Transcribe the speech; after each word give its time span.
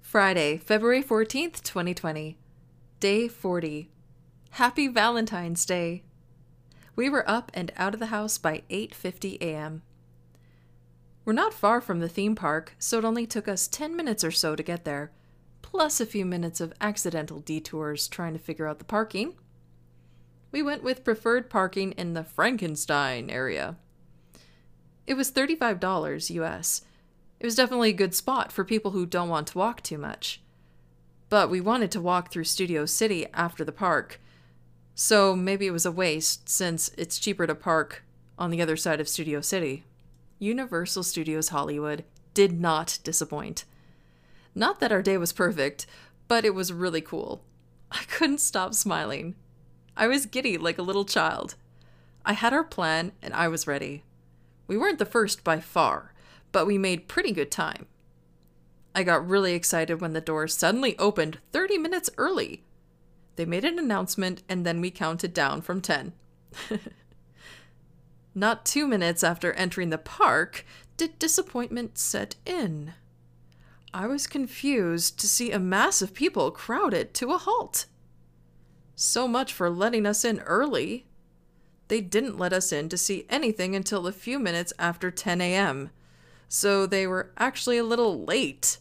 Friday, 0.00 0.56
February 0.58 1.02
14th, 1.02 1.62
2020. 1.64 2.38
Day 3.00 3.26
40. 3.26 3.90
Happy 4.50 4.86
Valentine's 4.86 5.66
Day. 5.66 6.04
We 6.94 7.10
were 7.10 7.28
up 7.28 7.50
and 7.54 7.72
out 7.76 7.94
of 7.94 7.98
the 7.98 8.06
house 8.06 8.38
by 8.38 8.62
8:50 8.70 9.38
a.m. 9.40 9.82
We're 11.24 11.32
not 11.32 11.52
far 11.52 11.80
from 11.80 11.98
the 11.98 12.08
theme 12.08 12.36
park, 12.36 12.76
so 12.78 12.98
it 12.98 13.04
only 13.04 13.26
took 13.26 13.48
us 13.48 13.66
10 13.66 13.96
minutes 13.96 14.22
or 14.22 14.30
so 14.30 14.54
to 14.54 14.62
get 14.62 14.84
there, 14.84 15.10
plus 15.60 16.00
a 16.00 16.06
few 16.06 16.24
minutes 16.24 16.60
of 16.60 16.72
accidental 16.80 17.40
detours 17.40 18.06
trying 18.06 18.34
to 18.34 18.38
figure 18.38 18.68
out 18.68 18.78
the 18.78 18.84
parking. 18.84 19.34
We 20.54 20.62
went 20.62 20.84
with 20.84 21.02
preferred 21.02 21.50
parking 21.50 21.90
in 21.98 22.14
the 22.14 22.22
Frankenstein 22.22 23.28
area. 23.28 23.74
It 25.04 25.14
was 25.14 25.32
$35 25.32 26.30
US. 26.30 26.82
It 27.40 27.44
was 27.44 27.56
definitely 27.56 27.90
a 27.90 27.92
good 27.92 28.14
spot 28.14 28.52
for 28.52 28.64
people 28.64 28.92
who 28.92 29.04
don't 29.04 29.28
want 29.28 29.48
to 29.48 29.58
walk 29.58 29.82
too 29.82 29.98
much. 29.98 30.40
But 31.28 31.50
we 31.50 31.60
wanted 31.60 31.90
to 31.90 32.00
walk 32.00 32.30
through 32.30 32.44
Studio 32.44 32.86
City 32.86 33.26
after 33.34 33.64
the 33.64 33.72
park, 33.72 34.20
so 34.94 35.34
maybe 35.34 35.66
it 35.66 35.72
was 35.72 35.86
a 35.86 35.90
waste 35.90 36.48
since 36.48 36.92
it's 36.96 37.18
cheaper 37.18 37.48
to 37.48 37.56
park 37.56 38.04
on 38.38 38.50
the 38.50 38.62
other 38.62 38.76
side 38.76 39.00
of 39.00 39.08
Studio 39.08 39.40
City. 39.40 39.82
Universal 40.38 41.02
Studios 41.02 41.48
Hollywood 41.48 42.04
did 42.32 42.60
not 42.60 43.00
disappoint. 43.02 43.64
Not 44.54 44.78
that 44.78 44.92
our 44.92 45.02
day 45.02 45.18
was 45.18 45.32
perfect, 45.32 45.86
but 46.28 46.44
it 46.44 46.54
was 46.54 46.72
really 46.72 47.00
cool. 47.00 47.42
I 47.90 48.04
couldn't 48.04 48.38
stop 48.38 48.72
smiling. 48.72 49.34
I 49.96 50.06
was 50.08 50.26
giddy 50.26 50.58
like 50.58 50.78
a 50.78 50.82
little 50.82 51.04
child. 51.04 51.54
I 52.24 52.32
had 52.32 52.52
our 52.52 52.64
plan 52.64 53.12
and 53.22 53.32
I 53.34 53.48
was 53.48 53.66
ready. 53.66 54.02
We 54.66 54.76
weren't 54.76 54.98
the 54.98 55.04
first 55.04 55.44
by 55.44 55.60
far, 55.60 56.12
but 56.52 56.66
we 56.66 56.78
made 56.78 57.08
pretty 57.08 57.32
good 57.32 57.50
time. 57.50 57.86
I 58.94 59.02
got 59.02 59.26
really 59.26 59.54
excited 59.54 60.00
when 60.00 60.12
the 60.12 60.20
doors 60.20 60.56
suddenly 60.56 60.98
opened 60.98 61.38
30 61.52 61.78
minutes 61.78 62.10
early. 62.16 62.62
They 63.36 63.44
made 63.44 63.64
an 63.64 63.78
announcement 63.78 64.42
and 64.48 64.64
then 64.64 64.80
we 64.80 64.90
counted 64.90 65.34
down 65.34 65.60
from 65.62 65.80
10. 65.80 66.12
Not 68.34 68.64
two 68.64 68.86
minutes 68.86 69.22
after 69.22 69.52
entering 69.52 69.90
the 69.90 69.98
park 69.98 70.64
did 70.96 71.18
disappointment 71.18 71.98
set 71.98 72.36
in. 72.46 72.94
I 73.92 74.06
was 74.06 74.26
confused 74.26 75.20
to 75.20 75.28
see 75.28 75.52
a 75.52 75.58
mass 75.58 76.02
of 76.02 76.14
people 76.14 76.50
crowded 76.50 77.14
to 77.14 77.32
a 77.32 77.38
halt. 77.38 77.86
So 78.96 79.26
much 79.26 79.52
for 79.52 79.68
letting 79.68 80.06
us 80.06 80.24
in 80.24 80.40
early. 80.40 81.06
They 81.88 82.00
didn't 82.00 82.38
let 82.38 82.52
us 82.52 82.72
in 82.72 82.88
to 82.88 82.96
see 82.96 83.26
anything 83.28 83.74
until 83.74 84.06
a 84.06 84.12
few 84.12 84.38
minutes 84.38 84.72
after 84.78 85.10
10 85.10 85.40
a.m., 85.40 85.90
so 86.48 86.86
they 86.86 87.06
were 87.06 87.32
actually 87.36 87.78
a 87.78 87.84
little 87.84 88.24
late. 88.24 88.78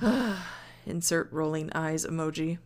Insert 0.86 1.32
rolling 1.32 1.72
eyes 1.72 2.04
emoji. 2.04 2.58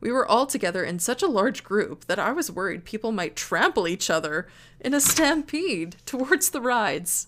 We 0.00 0.12
were 0.12 0.26
all 0.26 0.46
together 0.46 0.84
in 0.84 0.98
such 1.00 1.22
a 1.22 1.28
large 1.28 1.64
group 1.64 2.06
that 2.06 2.20
I 2.20 2.32
was 2.32 2.50
worried 2.50 2.84
people 2.84 3.10
might 3.10 3.36
trample 3.36 3.88
each 3.88 4.10
other 4.10 4.46
in 4.80 4.94
a 4.94 5.00
stampede 5.00 5.96
towards 6.06 6.50
the 6.50 6.60
rides. 6.60 7.26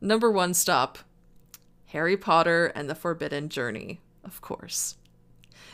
Number 0.00 0.30
one 0.30 0.52
stop 0.52 0.98
Harry 1.86 2.16
Potter 2.16 2.66
and 2.74 2.90
the 2.90 2.94
Forbidden 2.94 3.48
Journey, 3.48 4.02
of 4.22 4.42
course. 4.42 4.97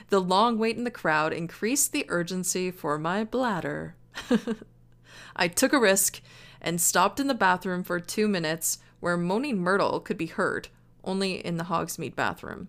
The 0.08 0.20
long 0.20 0.58
wait 0.58 0.76
in 0.76 0.84
the 0.84 0.90
crowd 0.90 1.32
increased 1.32 1.92
the 1.92 2.06
urgency 2.08 2.70
for 2.70 2.98
my 2.98 3.24
bladder. 3.24 3.96
I 5.36 5.48
took 5.48 5.72
a 5.72 5.80
risk 5.80 6.20
and 6.60 6.80
stopped 6.80 7.20
in 7.20 7.26
the 7.26 7.34
bathroom 7.34 7.82
for 7.82 8.00
two 8.00 8.28
minutes 8.28 8.78
where 9.00 9.16
moaning 9.16 9.58
Myrtle 9.58 10.00
could 10.00 10.16
be 10.16 10.26
heard, 10.26 10.68
only 11.02 11.44
in 11.44 11.56
the 11.56 11.64
Hogsmeade 11.64 12.14
bathroom. 12.14 12.68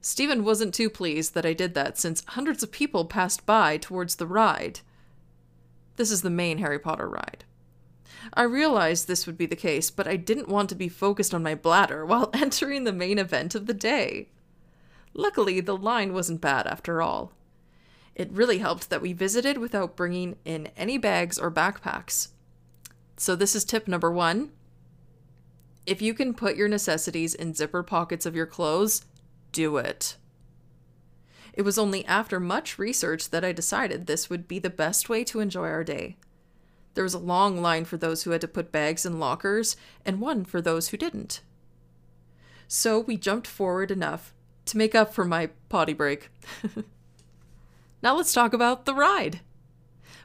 Stephen 0.00 0.44
wasn't 0.44 0.74
too 0.74 0.88
pleased 0.88 1.34
that 1.34 1.44
I 1.44 1.52
did 1.52 1.74
that 1.74 1.98
since 1.98 2.24
hundreds 2.28 2.62
of 2.62 2.72
people 2.72 3.04
passed 3.04 3.44
by 3.44 3.76
towards 3.76 4.16
the 4.16 4.26
ride. 4.26 4.80
This 5.96 6.10
is 6.10 6.22
the 6.22 6.30
main 6.30 6.58
Harry 6.58 6.78
Potter 6.78 7.08
ride. 7.08 7.44
I 8.34 8.42
realized 8.42 9.06
this 9.06 9.26
would 9.26 9.36
be 9.36 9.46
the 9.46 9.56
case, 9.56 9.90
but 9.90 10.06
I 10.06 10.16
didn't 10.16 10.48
want 10.48 10.68
to 10.70 10.74
be 10.74 10.88
focused 10.88 11.34
on 11.34 11.42
my 11.42 11.54
bladder 11.54 12.04
while 12.04 12.30
entering 12.34 12.84
the 12.84 12.92
main 12.92 13.18
event 13.18 13.54
of 13.54 13.66
the 13.66 13.74
day. 13.74 14.28
Luckily, 15.14 15.60
the 15.60 15.76
line 15.76 16.12
wasn't 16.12 16.40
bad 16.40 16.66
after 16.66 17.02
all. 17.02 17.32
It 18.14 18.30
really 18.32 18.58
helped 18.58 18.90
that 18.90 19.02
we 19.02 19.12
visited 19.12 19.58
without 19.58 19.96
bringing 19.96 20.36
in 20.44 20.68
any 20.76 20.98
bags 20.98 21.38
or 21.38 21.50
backpacks. 21.50 22.28
So, 23.16 23.34
this 23.34 23.54
is 23.54 23.64
tip 23.64 23.88
number 23.88 24.10
one. 24.10 24.50
If 25.86 26.00
you 26.02 26.14
can 26.14 26.34
put 26.34 26.56
your 26.56 26.68
necessities 26.68 27.34
in 27.34 27.54
zipper 27.54 27.82
pockets 27.82 28.26
of 28.26 28.36
your 28.36 28.46
clothes, 28.46 29.04
do 29.52 29.76
it. 29.76 30.16
It 31.52 31.62
was 31.62 31.78
only 31.78 32.04
after 32.06 32.38
much 32.38 32.78
research 32.78 33.30
that 33.30 33.44
I 33.44 33.52
decided 33.52 34.06
this 34.06 34.30
would 34.30 34.46
be 34.46 34.58
the 34.58 34.70
best 34.70 35.08
way 35.08 35.24
to 35.24 35.40
enjoy 35.40 35.68
our 35.68 35.84
day. 35.84 36.16
There 36.94 37.04
was 37.04 37.14
a 37.14 37.18
long 37.18 37.60
line 37.60 37.84
for 37.84 37.96
those 37.96 38.22
who 38.22 38.30
had 38.30 38.40
to 38.42 38.48
put 38.48 38.72
bags 38.72 39.04
in 39.04 39.18
lockers, 39.18 39.76
and 40.04 40.20
one 40.20 40.44
for 40.44 40.60
those 40.60 40.88
who 40.88 40.96
didn't. 40.96 41.40
So 42.68 42.98
we 43.00 43.16
jumped 43.16 43.46
forward 43.46 43.90
enough 43.90 44.32
to 44.66 44.76
make 44.76 44.94
up 44.94 45.12
for 45.14 45.24
my 45.24 45.50
potty 45.68 45.92
break. 45.92 46.30
now 48.02 48.16
let's 48.16 48.32
talk 48.32 48.52
about 48.52 48.84
the 48.84 48.94
ride. 48.94 49.40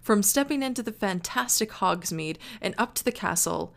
From 0.02 0.22
stepping 0.22 0.62
into 0.62 0.84
the 0.84 0.92
fantastic 0.92 1.72
Hogsmeade 1.72 2.38
and 2.62 2.76
up 2.78 2.94
to 2.96 3.04
the 3.04 3.12
castle, 3.12 3.74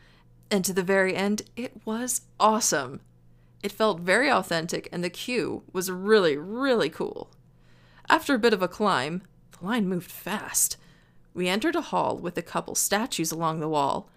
and 0.50 0.64
to 0.64 0.72
the 0.72 0.82
very 0.82 1.16
end, 1.16 1.42
it 1.56 1.72
was 1.84 2.22
awesome. 2.38 3.00
It 3.62 3.72
felt 3.72 4.00
very 4.00 4.30
authentic, 4.30 4.88
and 4.92 5.02
the 5.02 5.10
queue 5.10 5.62
was 5.72 5.90
really, 5.90 6.36
really 6.36 6.90
cool. 6.90 7.30
After 8.08 8.34
a 8.34 8.38
bit 8.38 8.52
of 8.52 8.62
a 8.62 8.68
climb, 8.68 9.22
the 9.58 9.66
line 9.66 9.88
moved 9.88 10.10
fast. 10.10 10.76
We 11.34 11.48
entered 11.48 11.76
a 11.76 11.80
hall 11.80 12.16
with 12.16 12.38
a 12.38 12.42
couple 12.42 12.74
statues 12.74 13.32
along 13.32 13.60
the 13.60 13.68
wall, 13.68 14.08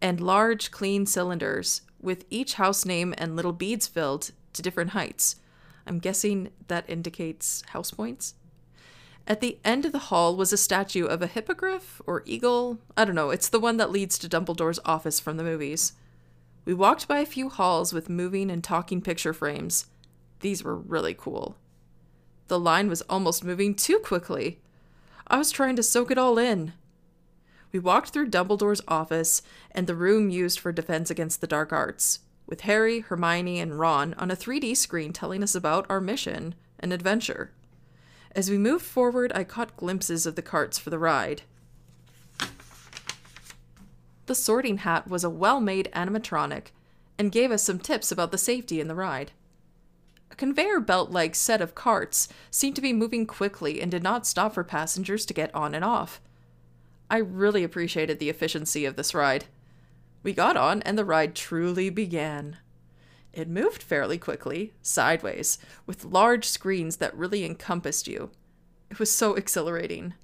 and 0.00 0.20
large, 0.20 0.70
clean 0.70 1.06
cylinders, 1.06 1.82
with 2.00 2.24
each 2.30 2.54
house 2.54 2.84
name 2.84 3.14
and 3.18 3.34
little 3.34 3.52
beads 3.52 3.86
filled 3.86 4.30
to 4.52 4.62
different 4.62 4.90
heights. 4.90 5.36
I'm 5.86 5.98
guessing 5.98 6.50
that 6.68 6.88
indicates 6.88 7.62
house 7.68 7.90
points. 7.90 8.34
At 9.26 9.40
the 9.40 9.58
end 9.64 9.84
of 9.84 9.92
the 9.92 9.98
hall 9.98 10.36
was 10.36 10.52
a 10.52 10.56
statue 10.56 11.04
of 11.04 11.20
a 11.20 11.26
hippogriff 11.26 12.00
or 12.06 12.22
eagle. 12.26 12.78
I 12.96 13.04
don't 13.04 13.14
know, 13.14 13.30
it's 13.30 13.48
the 13.48 13.60
one 13.60 13.76
that 13.76 13.90
leads 13.90 14.18
to 14.18 14.28
Dumbledore's 14.28 14.78
office 14.84 15.18
from 15.18 15.36
the 15.36 15.44
movies. 15.44 15.94
We 16.64 16.74
walked 16.74 17.08
by 17.08 17.20
a 17.20 17.26
few 17.26 17.48
halls 17.48 17.92
with 17.92 18.08
moving 18.08 18.50
and 18.50 18.62
talking 18.62 19.00
picture 19.00 19.32
frames. 19.32 19.86
These 20.40 20.62
were 20.62 20.76
really 20.76 21.14
cool. 21.14 21.56
The 22.48 22.58
line 22.58 22.88
was 22.88 23.02
almost 23.02 23.44
moving 23.44 23.74
too 23.74 23.98
quickly. 23.98 24.60
I 25.26 25.38
was 25.38 25.50
trying 25.50 25.76
to 25.76 25.82
soak 25.82 26.10
it 26.10 26.18
all 26.18 26.38
in. 26.38 26.72
We 27.72 27.80
walked 27.80 28.10
through 28.10 28.30
Dumbledore's 28.30 28.80
office 28.86 29.42
and 29.72 29.86
the 29.86 29.94
room 29.96 30.30
used 30.30 30.60
for 30.60 30.70
Defense 30.70 31.10
Against 31.10 31.40
the 31.40 31.48
Dark 31.48 31.72
Arts 31.72 32.20
with 32.46 32.62
Harry, 32.62 33.00
Hermione, 33.00 33.60
and 33.60 33.78
Ron 33.78 34.14
on 34.14 34.30
a 34.30 34.36
3D 34.36 34.76
screen 34.76 35.12
telling 35.12 35.42
us 35.42 35.54
about 35.54 35.86
our 35.88 36.00
mission 36.00 36.54
and 36.78 36.92
adventure. 36.92 37.50
As 38.32 38.50
we 38.50 38.58
moved 38.58 38.84
forward, 38.84 39.32
I 39.34 39.44
caught 39.44 39.76
glimpses 39.76 40.26
of 40.26 40.34
the 40.34 40.42
carts 40.42 40.78
for 40.78 40.90
the 40.90 40.98
ride. 40.98 41.42
The 44.26 44.34
sorting 44.34 44.78
hat 44.78 45.08
was 45.08 45.24
a 45.24 45.30
well 45.30 45.60
made 45.60 45.90
animatronic 45.94 46.66
and 47.18 47.32
gave 47.32 47.50
us 47.50 47.62
some 47.62 47.78
tips 47.78 48.12
about 48.12 48.32
the 48.32 48.38
safety 48.38 48.80
in 48.80 48.88
the 48.88 48.94
ride. 48.94 49.32
A 50.30 50.34
conveyor 50.34 50.80
belt 50.80 51.10
like 51.10 51.34
set 51.34 51.62
of 51.62 51.74
carts 51.74 52.28
seemed 52.50 52.76
to 52.76 52.82
be 52.82 52.92
moving 52.92 53.26
quickly 53.26 53.80
and 53.80 53.90
did 53.90 54.02
not 54.02 54.26
stop 54.26 54.54
for 54.54 54.64
passengers 54.64 55.24
to 55.26 55.34
get 55.34 55.54
on 55.54 55.74
and 55.74 55.84
off. 55.84 56.20
I 57.08 57.18
really 57.18 57.62
appreciated 57.62 58.18
the 58.18 58.28
efficiency 58.28 58.84
of 58.84 58.96
this 58.96 59.14
ride. 59.14 59.46
We 60.26 60.32
got 60.32 60.56
on, 60.56 60.82
and 60.82 60.98
the 60.98 61.04
ride 61.04 61.36
truly 61.36 61.88
began. 61.88 62.56
It 63.32 63.48
moved 63.48 63.80
fairly 63.80 64.18
quickly, 64.18 64.72
sideways, 64.82 65.56
with 65.86 66.04
large 66.04 66.46
screens 66.46 66.96
that 66.96 67.16
really 67.16 67.44
encompassed 67.44 68.08
you. 68.08 68.32
It 68.90 68.98
was 68.98 69.12
so 69.12 69.34
exhilarating. 69.34 70.14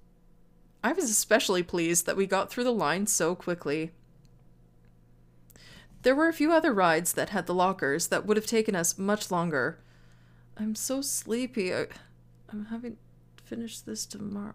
I 0.83 0.93
was 0.93 1.05
especially 1.05 1.63
pleased 1.63 2.05
that 2.07 2.17
we 2.17 2.27
got 2.27 2.51
through 2.51 2.65
the 2.65 2.73
line 2.73 3.07
so 3.07 3.37
quickly. 3.37 3.93
There 6.03 6.17
were 6.17 6.27
a 6.27 6.33
few 6.33 6.51
other 6.51 6.75
rides 6.75 7.13
that 7.13 7.29
had 7.29 7.47
the 7.47 7.55
lockers 7.55 8.09
that 8.09 8.27
would 8.27 8.37
have 8.37 8.45
taken 8.45 8.75
us 8.75 8.99
much 8.99 9.31
longer. 9.31 9.79
I'm 10.57 10.75
so 10.75 11.01
sleepy. 11.01 11.73
I, 11.73 11.87
am 12.53 12.67
having 12.71 12.97
to 13.37 13.45
finish 13.45 13.79
this 13.79 14.05
tomorrow. 14.05 14.55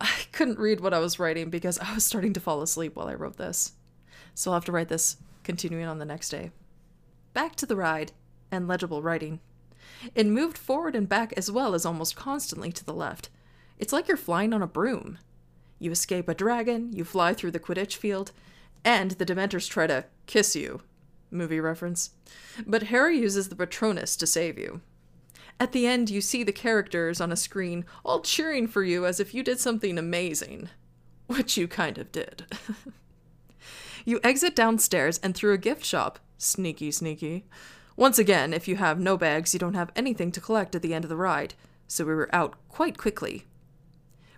I 0.00 0.12
couldn't 0.30 0.60
read 0.60 0.78
what 0.78 0.94
I 0.94 1.00
was 1.00 1.18
writing 1.18 1.50
because 1.50 1.80
I 1.80 1.92
was 1.92 2.06
starting 2.06 2.32
to 2.34 2.40
fall 2.40 2.62
asleep 2.62 2.94
while 2.94 3.08
I 3.08 3.14
wrote 3.14 3.36
this 3.36 3.72
so 4.34 4.50
I'll 4.50 4.56
have 4.56 4.64
to 4.66 4.72
write 4.72 4.88
this 4.88 5.16
continuing 5.44 5.86
on 5.86 5.98
the 5.98 6.04
next 6.04 6.28
day. 6.30 6.50
Back 7.32 7.56
to 7.56 7.66
the 7.66 7.76
ride 7.76 8.12
and 8.50 8.66
legible 8.68 9.02
writing. 9.02 9.40
It 10.14 10.26
moved 10.26 10.58
forward 10.58 10.94
and 10.94 11.08
back 11.08 11.32
as 11.36 11.50
well 11.50 11.74
as 11.74 11.86
almost 11.86 12.16
constantly 12.16 12.72
to 12.72 12.84
the 12.84 12.94
left. 12.94 13.30
It's 13.78 13.92
like 13.92 14.08
you're 14.08 14.16
flying 14.16 14.52
on 14.52 14.62
a 14.62 14.66
broom. 14.66 15.18
You 15.78 15.90
escape 15.90 16.28
a 16.28 16.34
dragon, 16.34 16.92
you 16.92 17.04
fly 17.04 17.32
through 17.32 17.52
the 17.52 17.60
Quidditch 17.60 17.96
field, 17.96 18.32
and 18.84 19.12
the 19.12 19.26
Dementors 19.26 19.68
try 19.68 19.86
to 19.86 20.04
kiss 20.26 20.54
you. 20.54 20.82
Movie 21.30 21.60
reference. 21.60 22.10
But 22.66 22.84
Harry 22.84 23.18
uses 23.18 23.48
the 23.48 23.56
Patronus 23.56 24.16
to 24.16 24.26
save 24.26 24.58
you. 24.58 24.80
At 25.58 25.72
the 25.72 25.86
end, 25.86 26.10
you 26.10 26.20
see 26.20 26.42
the 26.42 26.52
characters 26.52 27.20
on 27.20 27.30
a 27.30 27.36
screen 27.36 27.84
all 28.04 28.20
cheering 28.20 28.66
for 28.66 28.82
you 28.82 29.06
as 29.06 29.20
if 29.20 29.34
you 29.34 29.42
did 29.42 29.60
something 29.60 29.98
amazing. 29.98 30.68
Which 31.26 31.56
you 31.56 31.68
kind 31.68 31.98
of 31.98 32.10
did. 32.10 32.46
you 34.04 34.20
exit 34.22 34.54
downstairs 34.56 35.18
and 35.22 35.34
through 35.34 35.52
a 35.52 35.58
gift 35.58 35.84
shop. 35.84 36.18
Sneaky, 36.38 36.90
sneaky. 36.90 37.44
Once 37.96 38.18
again, 38.18 38.54
if 38.54 38.66
you 38.66 38.76
have 38.76 38.98
no 38.98 39.16
bags, 39.16 39.52
you 39.52 39.60
don't 39.60 39.74
have 39.74 39.92
anything 39.94 40.32
to 40.32 40.40
collect 40.40 40.74
at 40.74 40.82
the 40.82 40.94
end 40.94 41.04
of 41.04 41.10
the 41.10 41.16
ride, 41.16 41.54
so 41.86 42.04
we 42.04 42.14
were 42.14 42.34
out 42.34 42.54
quite 42.68 42.96
quickly. 42.96 43.46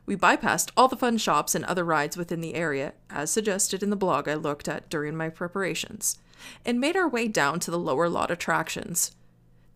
We 0.04 0.16
bypassed 0.16 0.72
all 0.76 0.88
the 0.88 0.96
fun 0.96 1.16
shops 1.16 1.54
and 1.54 1.64
other 1.64 1.84
rides 1.84 2.16
within 2.16 2.40
the 2.40 2.54
area, 2.54 2.94
as 3.08 3.30
suggested 3.30 3.82
in 3.82 3.90
the 3.90 3.96
blog 3.96 4.28
I 4.28 4.34
looked 4.34 4.68
at 4.68 4.90
during 4.90 5.16
my 5.16 5.28
preparations, 5.28 6.18
and 6.64 6.80
made 6.80 6.96
our 6.96 7.08
way 7.08 7.28
down 7.28 7.60
to 7.60 7.70
the 7.70 7.78
lower 7.78 8.08
lot 8.08 8.30
attractions. 8.30 9.12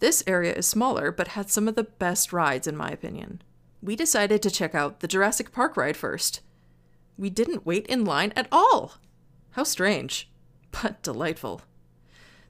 This 0.01 0.25
area 0.27 0.53
is 0.53 0.67
smaller, 0.67 1.13
but 1.13 1.29
had 1.29 1.49
some 1.49 1.69
of 1.69 1.77
the 1.77 1.85
best 1.85 2.33
rides, 2.33 2.67
in 2.67 2.77
my 2.77 2.91
opinion. 2.91 3.41
We 3.81 3.95
decided 3.95 4.43
to 4.43 4.51
check 4.51 4.75
out 4.75 5.01
the 5.01 5.09
Jurassic 5.09 5.53
Park 5.53 5.77
ride 5.77 5.97
first. 5.97 6.41
We 7.17 7.31
didn't 7.31 7.65
wait 7.65 7.87
in 7.87 8.05
line 8.05 8.33
at 8.35 8.49
all! 8.51 8.95
How 9.57 9.65
strange, 9.65 10.29
but 10.71 11.03
delightful. 11.03 11.63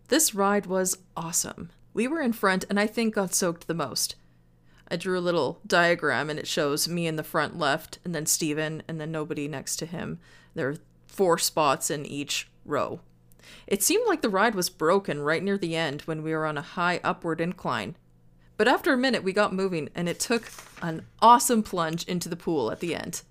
This 0.09 0.35
ride 0.35 0.67
was 0.67 0.99
awesome. 1.17 1.71
We 1.95 2.09
were 2.09 2.21
in 2.21 2.33
front 2.33 2.65
and 2.69 2.81
I 2.81 2.89
think 2.89 3.15
got 3.15 3.33
soaked 3.33 3.69
the 3.69 3.75
most. 3.75 4.17
I 4.91 4.97
drew 4.97 5.17
a 5.17 5.21
little 5.21 5.61
diagram 5.65 6.29
and 6.31 6.37
it 6.37 6.49
shows 6.49 6.89
me 6.89 7.07
in 7.07 7.15
the 7.15 7.23
front 7.23 7.57
left 7.57 8.01
and 8.05 8.13
then 8.13 8.27
Steven 8.27 8.83
and 8.89 9.01
then 9.01 9.13
nobody 9.13 9.47
next 9.47 9.77
to 9.77 9.87
him. 9.87 10.19
There 10.55 10.69
are 10.71 10.79
four 11.07 11.39
spots 11.39 11.93
in 11.93 12.05
each 12.07 12.49
row. 12.65 12.99
It 13.69 13.85
seemed 13.85 14.09
like 14.09 14.23
the 14.23 14.29
ride 14.29 14.57
was 14.57 14.69
broken 14.69 15.23
right 15.23 15.45
near 15.45 15.57
the 15.57 15.77
end 15.77 16.01
when 16.07 16.25
we 16.25 16.33
were 16.33 16.45
on 16.45 16.59
a 16.59 16.63
high 16.63 16.99
upward 17.05 17.41
incline. 17.41 17.95
But 18.57 18.67
after 18.67 18.93
a 18.93 18.99
minute, 18.99 19.23
we 19.23 19.33
got 19.33 19.55
moving 19.55 19.91
and 19.95 20.09
it 20.09 20.19
took 20.19 20.51
an 20.83 21.07
awesome 21.23 21.63
plunge 21.63 22.03
into 22.07 22.29
the 22.29 22.35
pool 22.35 22.73
at 22.73 22.81
the 22.81 22.97
end. 22.97 23.23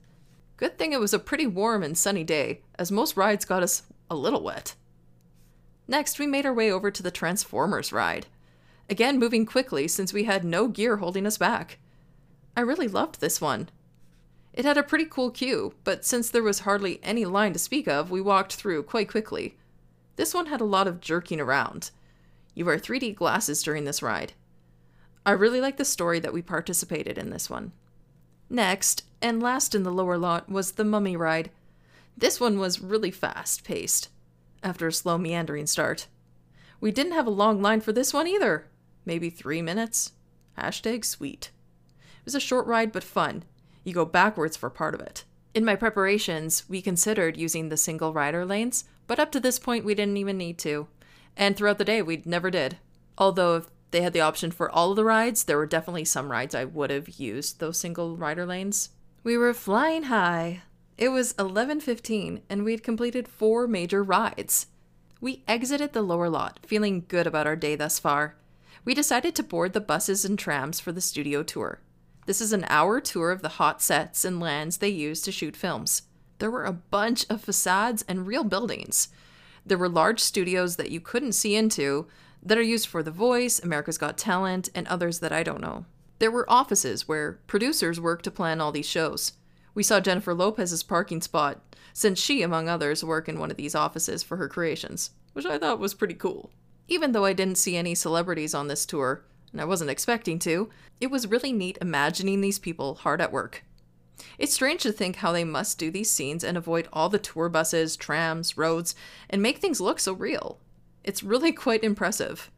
Good 0.57 0.78
thing 0.78 0.94
it 0.94 1.00
was 1.00 1.13
a 1.13 1.19
pretty 1.19 1.48
warm 1.48 1.84
and 1.84 1.98
sunny 1.98 2.24
day, 2.24 2.62
as 2.80 2.92
most 2.92 3.18
rides 3.18 3.46
got 3.46 3.63
us 3.63 3.84
a 4.10 4.16
little 4.16 4.42
wet. 4.42 4.75
Next, 5.88 6.18
we 6.18 6.28
made 6.28 6.46
our 6.46 6.54
way 6.54 6.72
over 6.72 6.90
to 6.90 7.04
the 7.04 7.12
Transformers 7.12 7.92
ride. 7.92 8.28
Again, 8.90 9.19
moving 9.19 9.46
quickly 9.46 9.88
since 9.88 10.13
we 10.13 10.24
had 10.24 10.44
no 10.44 10.68
gear 10.68 10.98
holding 10.98 11.28
us 11.28 11.38
back. 11.38 11.80
I 12.56 12.62
really 12.62 12.88
loved 12.88 13.19
this 13.19 13.42
one. 13.42 13.69
It 14.54 14.63
had 14.63 14.78
a 14.78 14.84
pretty 14.84 15.06
cool 15.06 15.31
queue, 15.31 15.74
but 15.84 16.06
since 16.06 16.30
there 16.30 16.44
was 16.44 16.60
hardly 16.60 17.00
any 17.04 17.25
line 17.25 17.51
to 17.54 17.60
speak 17.60 17.88
of, 17.88 18.10
we 18.10 18.22
walked 18.22 18.56
through 18.56 18.84
quite 18.84 19.10
quickly. 19.10 19.58
This 20.16 20.34
one 20.34 20.46
had 20.46 20.62
a 20.62 20.66
lot 20.66 20.88
of 20.88 21.01
jerking 21.01 21.42
around. 21.42 21.92
You 22.54 22.66
wear 22.66 22.78
3D 22.78 23.16
glasses 23.16 23.62
during 23.62 23.84
this 23.84 24.01
ride. 24.01 24.31
I 25.25 25.31
really 25.31 25.60
like 25.60 25.75
the 25.75 25.84
story 25.84 26.22
that 26.22 26.31
we 26.31 26.42
participated 26.42 27.18
in 27.18 27.31
this 27.31 27.50
one. 27.50 27.74
Next, 28.50 29.04
and 29.25 29.42
last 29.42 29.74
in 29.74 29.81
the 29.81 29.92
lower 29.92 30.19
lot, 30.19 30.48
was 30.48 30.74
the 30.74 30.83
Mummy 30.83 31.18
ride. 31.18 31.50
This 32.16 32.39
one 32.39 32.60
was 32.60 32.80
really 32.80 33.10
fast 33.10 33.63
paced, 33.63 34.10
after 34.62 34.88
a 34.88 34.94
slow 34.94 35.18
meandering 35.18 35.66
start. 35.66 36.06
We 36.80 36.92
didn't 36.92 37.13
have 37.13 37.25
a 37.25 37.31
long 37.31 37.60
line 37.60 37.81
for 37.81 37.92
this 37.92 38.13
one 38.13 38.27
either. 38.27 38.68
Maybe 39.04 39.31
three 39.31 39.63
minutes. 39.63 40.12
Hashtag 40.60 41.04
sweet. 41.04 41.50
It 42.19 42.25
was 42.25 42.36
a 42.36 42.39
short 42.39 42.68
ride 42.68 42.92
but 42.92 43.04
fun. 43.04 43.45
You 43.83 43.94
go 43.94 44.06
backwards 44.06 44.56
for 44.56 44.69
part 44.69 44.94
of 44.94 45.01
it. 45.01 45.24
In 45.56 45.66
my 45.66 45.75
preparations, 45.75 46.69
we 46.69 46.80
considered 46.80 47.36
using 47.36 47.69
the 47.69 47.77
single 47.77 48.13
rider 48.13 48.45
lanes, 48.45 48.83
but 49.07 49.19
up 49.19 49.31
to 49.31 49.39
this 49.39 49.57
point, 49.57 49.86
we 49.86 49.95
didn't 49.95 50.18
even 50.18 50.38
need 50.38 50.60
to. 50.60 50.88
And 51.36 51.57
throughout 51.57 51.80
the 51.80 51.83
day, 51.83 52.04
we 52.04 52.22
never 52.25 52.51
did. 52.51 52.77
Although, 53.18 53.56
if 53.56 53.66
they 53.89 54.01
had 54.01 54.13
the 54.13 54.22
option 54.22 54.51
for 54.51 54.69
all 54.69 54.92
of 54.92 54.98
the 54.98 55.04
rides, 55.04 55.45
there 55.45 55.57
were 55.57 55.66
definitely 55.66 56.06
some 56.06 56.31
rides 56.31 56.54
I 56.54 56.66
would 56.66 56.92
have 56.92 57.19
used 57.19 57.60
those 57.60 57.80
single 57.80 58.18
rider 58.18 58.45
lanes. 58.45 58.89
We 59.25 59.38
were 59.38 59.56
flying 59.56 60.04
high. 60.04 60.62
It 61.00 61.10
was 61.10 61.33
11:15 61.39 62.44
and 62.48 62.63
we'd 62.63 62.83
completed 62.83 63.27
4 63.27 63.68
major 63.68 64.04
rides. 64.04 64.68
We 65.19 65.42
exited 65.48 65.94
the 65.94 66.04
lower 66.04 66.30
lot, 66.30 66.60
feeling 66.63 67.06
good 67.07 67.25
about 67.25 67.48
our 67.48 67.56
day 67.56 67.75
thus 67.75 67.98
far. 67.98 68.36
We 68.83 68.94
decided 68.94 69.33
to 69.33 69.42
board 69.42 69.74
the 69.74 69.81
buses 69.81 70.25
and 70.25 70.38
trams 70.38 70.80
for 70.80 70.92
the 70.92 71.01
studio 71.01 71.42
tour. 71.42 71.81
This 72.27 72.39
is 72.39 72.54
an 72.54 72.66
hour 72.69 73.01
tour 73.01 73.31
of 73.31 73.42
the 73.42 73.57
hot 73.57 73.81
sets 73.81 74.25
and 74.25 74.39
lands 74.39 74.77
they 74.77 74.89
use 74.89 75.22
to 75.22 75.31
shoot 75.31 75.57
films 75.57 76.04
there 76.38 76.51
were 76.51 76.66
a 76.66 76.74
bunch 76.74 77.25
of 77.27 77.42
facades 77.42 78.06
and 78.07 78.27
real 78.27 78.44
buildings. 78.44 79.07
There 79.66 79.80
were 79.80 79.89
large 79.89 80.19
studios 80.19 80.75
that 80.75 80.92
you 80.92 81.00
couldn't 81.00 81.31
see 81.31 81.56
into 81.56 82.06
that 82.44 82.60
are 82.60 82.62
used 82.62 82.86
for 82.86 83.01
The 83.01 83.10
Voice, 83.10 83.60
America's 83.60 83.98
Got 83.98 84.19
Talent, 84.19 84.69
and 84.75 84.88
others 84.88 85.18
that 85.19 85.31
I 85.31 85.42
don't 85.42 85.62
know. 85.62 85.86
There 86.25 86.31
were 86.31 86.51
offices 86.51 87.07
where 87.07 87.33
producers 87.45 88.01
worked 88.01 88.24
to 88.24 88.31
plan 88.31 88.60
all 88.60 88.72
these 88.72 88.88
shows. 88.88 89.33
We 89.75 89.83
saw 89.83 90.00
Jennifer 90.00 90.33
Lopez's 90.33 90.81
parking 90.81 91.22
spot, 91.22 91.62
since 91.94 92.19
she, 92.19 92.42
among 92.42 92.68
others, 92.68 93.04
work 93.04 93.30
in 93.30 93.38
one 93.38 93.51
of 93.51 93.57
these 93.57 93.75
offices 93.75 94.24
for 94.24 94.38
her 94.38 94.48
creations, 94.50 95.12
which 95.33 95.45
I 95.45 95.60
thought 95.60 95.77
was 95.77 95.94
pretty 95.94 96.16
cool. 96.16 96.50
Even 96.88 97.12
though 97.12 97.25
I 97.25 97.33
didn't 97.33 97.60
see 97.60 97.77
any 97.77 97.94
celebrities 97.94 98.56
on 98.56 98.68
this 98.68 98.88
tour, 98.88 99.24
and 99.51 99.62
I 99.62 99.66
wasn't 99.66 99.92
expecting 99.92 100.39
to, 100.39 100.72
it 101.00 101.12
was 101.12 101.27
really 101.27 101.54
neat 101.54 101.77
imagining 101.80 102.42
these 102.42 102.57
people 102.57 102.95
hard 102.95 103.22
at 103.22 103.31
work. 103.31 103.63
It's 104.39 104.56
strange 104.56 104.81
to 104.81 104.92
think 104.92 105.18
how 105.18 105.31
they 105.31 105.44
must 105.44 105.77
do 105.77 105.92
these 105.92 106.10
scenes 106.10 106.44
and 106.44 106.57
avoid 106.57 106.89
all 106.92 107.10
the 107.10 107.19
tour 107.19 107.50
buses, 107.50 107.95
trams, 107.95 108.57
roads, 108.57 108.95
and 109.30 109.44
make 109.44 109.60
things 109.60 109.80
look 109.80 110.00
so 110.00 110.13
real. 110.13 110.57
It's 111.04 111.22
really 111.22 111.51
quite 111.66 111.83
impressive. 111.83 112.50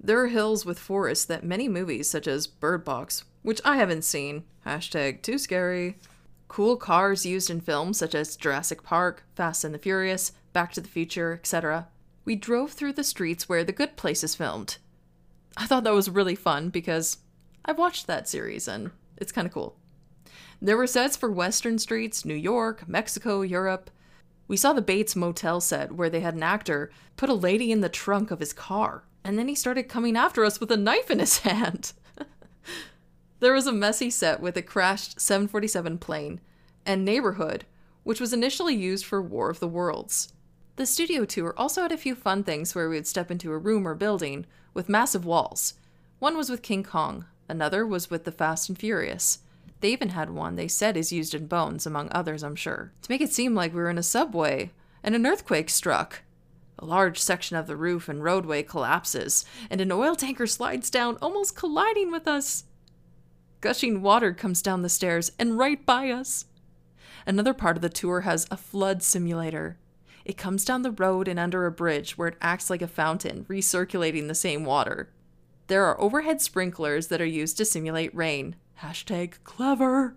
There 0.00 0.22
are 0.22 0.28
hills 0.28 0.64
with 0.64 0.78
forests 0.78 1.24
that 1.24 1.44
many 1.44 1.68
movies, 1.68 2.08
such 2.08 2.28
as 2.28 2.46
Bird 2.46 2.84
Box, 2.84 3.24
which 3.42 3.60
I 3.64 3.76
haven't 3.76 4.04
seen, 4.04 4.44
hashtag 4.64 5.22
too 5.22 5.38
scary, 5.38 5.98
cool 6.46 6.76
cars 6.76 7.26
used 7.26 7.50
in 7.50 7.60
films 7.60 7.98
such 7.98 8.14
as 8.14 8.36
Jurassic 8.36 8.82
Park, 8.82 9.24
Fast 9.34 9.64
and 9.64 9.74
the 9.74 9.78
Furious, 9.78 10.32
Back 10.52 10.72
to 10.72 10.80
the 10.80 10.88
Future, 10.88 11.34
etc. 11.34 11.88
We 12.24 12.36
drove 12.36 12.72
through 12.72 12.94
the 12.94 13.04
streets 13.04 13.48
where 13.48 13.64
The 13.64 13.72
Good 13.72 13.96
Place 13.96 14.22
is 14.22 14.34
filmed. 14.34 14.78
I 15.56 15.66
thought 15.66 15.84
that 15.84 15.92
was 15.92 16.08
really 16.08 16.34
fun 16.34 16.70
because 16.70 17.18
I've 17.64 17.78
watched 17.78 18.06
that 18.06 18.28
series 18.28 18.68
and 18.68 18.90
it's 19.16 19.32
kind 19.32 19.46
of 19.46 19.52
cool. 19.52 19.76
There 20.60 20.76
were 20.76 20.86
sets 20.86 21.16
for 21.16 21.30
Western 21.30 21.78
streets, 21.78 22.24
New 22.24 22.34
York, 22.34 22.88
Mexico, 22.88 23.42
Europe. 23.42 23.90
We 24.46 24.56
saw 24.56 24.72
the 24.72 24.82
Bates 24.82 25.16
Motel 25.16 25.60
set 25.60 25.92
where 25.92 26.10
they 26.10 26.20
had 26.20 26.34
an 26.34 26.42
actor 26.42 26.90
put 27.16 27.28
a 27.28 27.34
lady 27.34 27.72
in 27.72 27.80
the 27.80 27.88
trunk 27.88 28.30
of 28.30 28.40
his 28.40 28.52
car, 28.52 29.04
and 29.28 29.38
then 29.38 29.46
he 29.46 29.54
started 29.54 29.90
coming 29.90 30.16
after 30.16 30.42
us 30.42 30.58
with 30.58 30.70
a 30.70 30.76
knife 30.78 31.10
in 31.10 31.18
his 31.18 31.38
hand. 31.40 31.92
there 33.40 33.52
was 33.52 33.66
a 33.66 33.72
messy 33.72 34.08
set 34.08 34.40
with 34.40 34.56
a 34.56 34.62
crashed 34.62 35.20
747 35.20 35.98
plane 35.98 36.40
and 36.86 37.04
Neighborhood, 37.04 37.66
which 38.04 38.22
was 38.22 38.32
initially 38.32 38.74
used 38.74 39.04
for 39.04 39.20
War 39.20 39.50
of 39.50 39.60
the 39.60 39.68
Worlds. 39.68 40.32
The 40.76 40.86
studio 40.86 41.26
tour 41.26 41.52
also 41.58 41.82
had 41.82 41.92
a 41.92 41.98
few 41.98 42.14
fun 42.14 42.42
things 42.42 42.74
where 42.74 42.88
we 42.88 42.96
would 42.96 43.06
step 43.06 43.30
into 43.30 43.52
a 43.52 43.58
room 43.58 43.86
or 43.86 43.94
building 43.94 44.46
with 44.72 44.88
massive 44.88 45.26
walls. 45.26 45.74
One 46.20 46.34
was 46.34 46.48
with 46.48 46.62
King 46.62 46.82
Kong, 46.82 47.26
another 47.50 47.86
was 47.86 48.08
with 48.08 48.24
the 48.24 48.32
Fast 48.32 48.70
and 48.70 48.78
Furious. 48.78 49.40
They 49.80 49.92
even 49.92 50.08
had 50.08 50.30
one 50.30 50.56
they 50.56 50.68
said 50.68 50.96
is 50.96 51.12
used 51.12 51.34
in 51.34 51.48
bones, 51.48 51.84
among 51.84 52.08
others, 52.12 52.42
I'm 52.42 52.56
sure, 52.56 52.92
to 53.02 53.10
make 53.10 53.20
it 53.20 53.34
seem 53.34 53.54
like 53.54 53.74
we 53.74 53.80
were 53.80 53.90
in 53.90 53.98
a 53.98 54.02
subway 54.02 54.70
and 55.02 55.14
an 55.14 55.26
earthquake 55.26 55.68
struck. 55.68 56.22
A 56.78 56.84
large 56.84 57.18
section 57.18 57.56
of 57.56 57.66
the 57.66 57.76
roof 57.76 58.08
and 58.08 58.22
roadway 58.22 58.62
collapses, 58.62 59.44
and 59.68 59.80
an 59.80 59.90
oil 59.90 60.14
tanker 60.14 60.46
slides 60.46 60.90
down, 60.90 61.18
almost 61.20 61.56
colliding 61.56 62.12
with 62.12 62.28
us. 62.28 62.64
Gushing 63.60 64.02
water 64.02 64.32
comes 64.32 64.62
down 64.62 64.82
the 64.82 64.88
stairs 64.88 65.32
and 65.38 65.58
right 65.58 65.84
by 65.84 66.10
us. 66.10 66.44
Another 67.26 67.52
part 67.52 67.76
of 67.76 67.82
the 67.82 67.88
tour 67.88 68.20
has 68.20 68.46
a 68.50 68.56
flood 68.56 69.02
simulator. 69.02 69.76
It 70.24 70.36
comes 70.36 70.64
down 70.64 70.82
the 70.82 70.92
road 70.92 71.26
and 71.26 71.38
under 71.38 71.66
a 71.66 71.72
bridge 71.72 72.16
where 72.16 72.28
it 72.28 72.38
acts 72.40 72.70
like 72.70 72.82
a 72.82 72.86
fountain, 72.86 73.44
recirculating 73.48 74.28
the 74.28 74.34
same 74.34 74.64
water. 74.64 75.10
There 75.66 75.84
are 75.84 76.00
overhead 76.00 76.40
sprinklers 76.40 77.08
that 77.08 77.20
are 77.20 77.26
used 77.26 77.56
to 77.58 77.64
simulate 77.64 78.14
rain, 78.14 78.56
Hashtag 78.80 79.42
clever. 79.42 80.16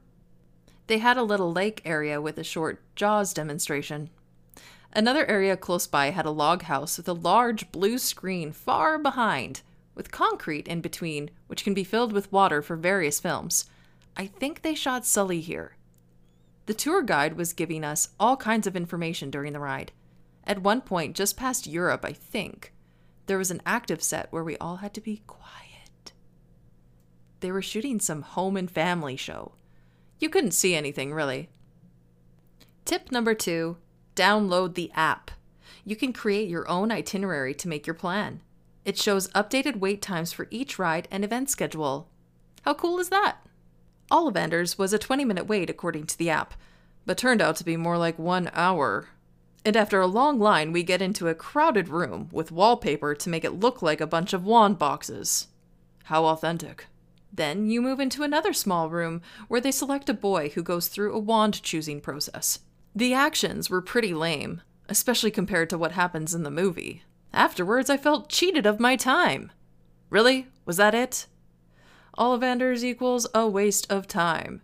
They 0.85 0.99
had 0.99 1.17
a 1.17 1.23
little 1.23 1.51
lake 1.51 1.81
area 1.83 2.21
with 2.21 2.37
a 2.37 2.43
short 2.43 2.79
Jaws 2.95 3.33
demonstration. 3.33 4.11
Another 4.93 5.25
area 5.25 5.55
close 5.55 5.87
by 5.87 6.09
had 6.09 6.25
a 6.25 6.31
log 6.31 6.63
house 6.63 6.97
with 6.97 7.07
a 7.07 7.13
large 7.13 7.71
blue 7.71 7.97
screen 7.97 8.51
far 8.51 8.97
behind, 8.97 9.61
with 9.95 10.11
concrete 10.11 10.67
in 10.67 10.81
between, 10.81 11.29
which 11.47 11.63
can 11.63 11.73
be 11.73 11.83
filled 11.83 12.11
with 12.11 12.31
water 12.31 12.61
for 12.61 12.75
various 12.75 13.19
films. 13.19 13.65
I 14.17 14.27
think 14.27 14.61
they 14.61 14.75
shot 14.75 15.05
Sully 15.05 15.39
here. 15.39 15.77
The 16.65 16.73
tour 16.73 17.01
guide 17.01 17.37
was 17.37 17.53
giving 17.53 17.83
us 17.83 18.09
all 18.19 18.35
kinds 18.35 18.67
of 18.67 18.75
information 18.75 19.29
during 19.29 19.53
the 19.53 19.59
ride. 19.59 19.93
At 20.45 20.61
one 20.61 20.81
point, 20.81 21.15
just 21.15 21.37
past 21.37 21.67
Europe, 21.67 22.03
I 22.03 22.11
think, 22.11 22.73
there 23.27 23.37
was 23.37 23.51
an 23.51 23.61
active 23.65 24.03
set 24.03 24.27
where 24.31 24.43
we 24.43 24.57
all 24.57 24.77
had 24.77 24.93
to 24.95 25.01
be 25.01 25.21
quiet. 25.25 26.11
They 27.39 27.51
were 27.51 27.61
shooting 27.61 27.99
some 27.99 28.23
home 28.23 28.57
and 28.57 28.69
family 28.69 29.15
show. 29.15 29.53
You 30.19 30.29
couldn't 30.29 30.51
see 30.51 30.75
anything, 30.75 31.13
really. 31.13 31.49
Tip 32.85 33.11
number 33.11 33.33
two 33.33 33.77
download 34.21 34.75
the 34.75 34.91
app. 34.93 35.31
You 35.83 35.95
can 35.95 36.13
create 36.13 36.47
your 36.47 36.69
own 36.69 36.91
itinerary 36.91 37.55
to 37.55 37.67
make 37.67 37.87
your 37.87 37.95
plan. 37.95 38.41
It 38.85 38.95
shows 38.95 39.29
updated 39.29 39.79
wait 39.79 39.99
times 39.99 40.31
for 40.31 40.47
each 40.51 40.77
ride 40.77 41.07
and 41.09 41.23
event 41.23 41.49
schedule. 41.49 42.07
How 42.61 42.75
cool 42.75 42.99
is 42.99 43.09
that? 43.09 43.37
Ollivanders 44.11 44.77
was 44.77 44.93
a 44.93 44.99
20 44.99 45.25
minute 45.25 45.47
wait 45.47 45.71
according 45.71 46.05
to 46.05 46.17
the 46.17 46.29
app, 46.29 46.53
but 47.03 47.17
turned 47.17 47.41
out 47.41 47.55
to 47.55 47.63
be 47.63 47.77
more 47.77 47.97
like 47.97 48.19
one 48.19 48.51
hour. 48.53 49.07
And 49.65 49.75
after 49.75 49.99
a 49.99 50.07
long 50.07 50.39
line, 50.39 50.71
we 50.71 50.83
get 50.83 51.01
into 51.01 51.27
a 51.27 51.35
crowded 51.35 51.89
room 51.89 52.29
with 52.31 52.51
wallpaper 52.51 53.15
to 53.15 53.29
make 53.29 53.43
it 53.43 53.59
look 53.59 53.81
like 53.81 54.01
a 54.01 54.07
bunch 54.07 54.33
of 54.33 54.45
wand 54.45 54.77
boxes. 54.77 55.47
How 56.05 56.25
authentic. 56.25 56.85
Then 57.33 57.71
you 57.71 57.81
move 57.81 57.99
into 57.99 58.21
another 58.21 58.53
small 58.53 58.87
room 58.89 59.21
where 59.47 59.61
they 59.61 59.71
select 59.71 60.09
a 60.09 60.13
boy 60.13 60.49
who 60.49 60.61
goes 60.61 60.89
through 60.89 61.15
a 61.15 61.19
wand 61.19 61.63
choosing 61.63 62.01
process. 62.01 62.59
The 62.95 63.13
actions 63.13 63.69
were 63.69 63.81
pretty 63.81 64.13
lame, 64.13 64.61
especially 64.89 65.31
compared 65.31 65.69
to 65.69 65.77
what 65.77 65.93
happens 65.93 66.33
in 66.33 66.43
the 66.43 66.51
movie. 66.51 67.03
Afterwards, 67.33 67.89
I 67.89 67.97
felt 67.97 68.29
cheated 68.29 68.65
of 68.65 68.79
my 68.79 68.95
time. 68.95 69.51
Really? 70.09 70.47
Was 70.65 70.77
that 70.77 70.93
it? 70.93 71.27
Ollivanders 72.17 72.83
equals 72.83 73.27
a 73.33 73.47
waste 73.47 73.89
of 73.89 74.07
time. 74.07 74.61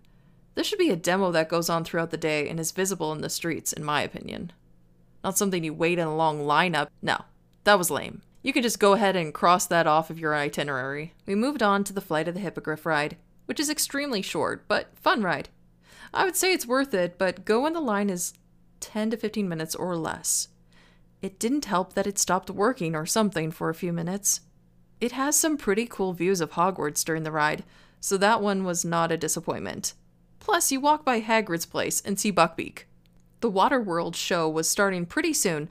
This 0.55 0.67
should 0.67 0.79
be 0.79 0.89
a 0.89 0.97
demo 0.97 1.31
that 1.31 1.49
goes 1.49 1.69
on 1.69 1.85
throughout 1.85 2.11
the 2.11 2.17
day 2.17 2.49
and 2.49 2.59
is 2.59 2.71
visible 2.71 3.13
in 3.13 3.21
the 3.21 3.29
streets, 3.29 3.71
in 3.71 3.83
my 3.83 4.01
opinion. 4.01 4.51
Not 5.23 5.37
something 5.37 5.63
you 5.63 5.73
wait 5.73 5.99
in 5.99 6.07
a 6.07 6.15
long 6.15 6.41
lineup. 6.41 6.89
No, 7.01 7.23
that 7.63 7.77
was 7.77 7.89
lame. 7.89 8.21
You 8.43 8.51
can 8.53 8.63
just 8.63 8.79
go 8.79 8.93
ahead 8.93 9.15
and 9.15 9.33
cross 9.33 9.65
that 9.67 9.87
off 9.87 10.09
of 10.09 10.19
your 10.19 10.35
itinerary. 10.35 11.13
We 11.25 11.35
moved 11.35 11.63
on 11.63 11.83
to 11.85 11.93
the 11.93 12.01
Flight 12.01 12.27
of 12.27 12.33
the 12.33 12.39
Hippogriff 12.39 12.85
ride, 12.85 13.17
which 13.45 13.59
is 13.59 13.69
extremely 13.69 14.21
short, 14.21 14.67
but 14.67 14.97
fun 14.97 15.21
ride. 15.21 15.49
I 16.13 16.25
would 16.25 16.35
say 16.35 16.53
it's 16.53 16.65
worth 16.65 16.93
it, 16.93 17.17
but 17.17 17.45
go 17.45 17.61
when 17.61 17.73
the 17.73 17.79
line 17.81 18.09
is 18.09 18.33
10 18.79 19.11
to 19.11 19.17
15 19.17 19.47
minutes 19.47 19.75
or 19.75 19.95
less. 19.95 20.49
It 21.21 21.39
didn't 21.39 21.65
help 21.65 21.93
that 21.93 22.07
it 22.07 22.19
stopped 22.19 22.49
working 22.49 22.95
or 22.95 23.05
something 23.05 23.51
for 23.51 23.69
a 23.69 23.75
few 23.75 23.91
minutes. 23.91 24.41
It 25.01 25.11
has 25.13 25.35
some 25.35 25.57
pretty 25.57 25.85
cool 25.85 26.13
views 26.13 26.41
of 26.41 26.51
Hogwarts 26.51 27.03
during 27.03 27.23
the 27.23 27.31
ride, 27.31 27.63
so 27.99 28.17
that 28.17 28.41
one 28.41 28.63
was 28.63 28.85
not 28.85 29.11
a 29.11 29.17
disappointment. 29.17 29.93
Plus, 30.39 30.71
you 30.71 30.79
walk 30.79 31.03
by 31.03 31.21
Hagrid's 31.21 31.65
place 31.65 32.01
and 32.01 32.19
see 32.19 32.31
Buckbeak. 32.31 32.83
The 33.41 33.51
Waterworld 33.51 34.15
show 34.15 34.49
was 34.49 34.69
starting 34.69 35.05
pretty 35.05 35.33
soon, 35.33 35.69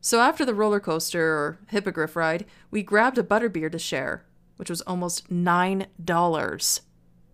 so 0.00 0.20
after 0.20 0.44
the 0.44 0.54
roller 0.54 0.80
coaster 0.80 1.32
or 1.34 1.58
hippogriff 1.68 2.16
ride, 2.16 2.46
we 2.70 2.82
grabbed 2.82 3.18
a 3.18 3.22
butterbeer 3.22 3.70
to 3.70 3.78
share, 3.78 4.24
which 4.56 4.70
was 4.70 4.80
almost 4.82 5.28
$9. 5.30 6.80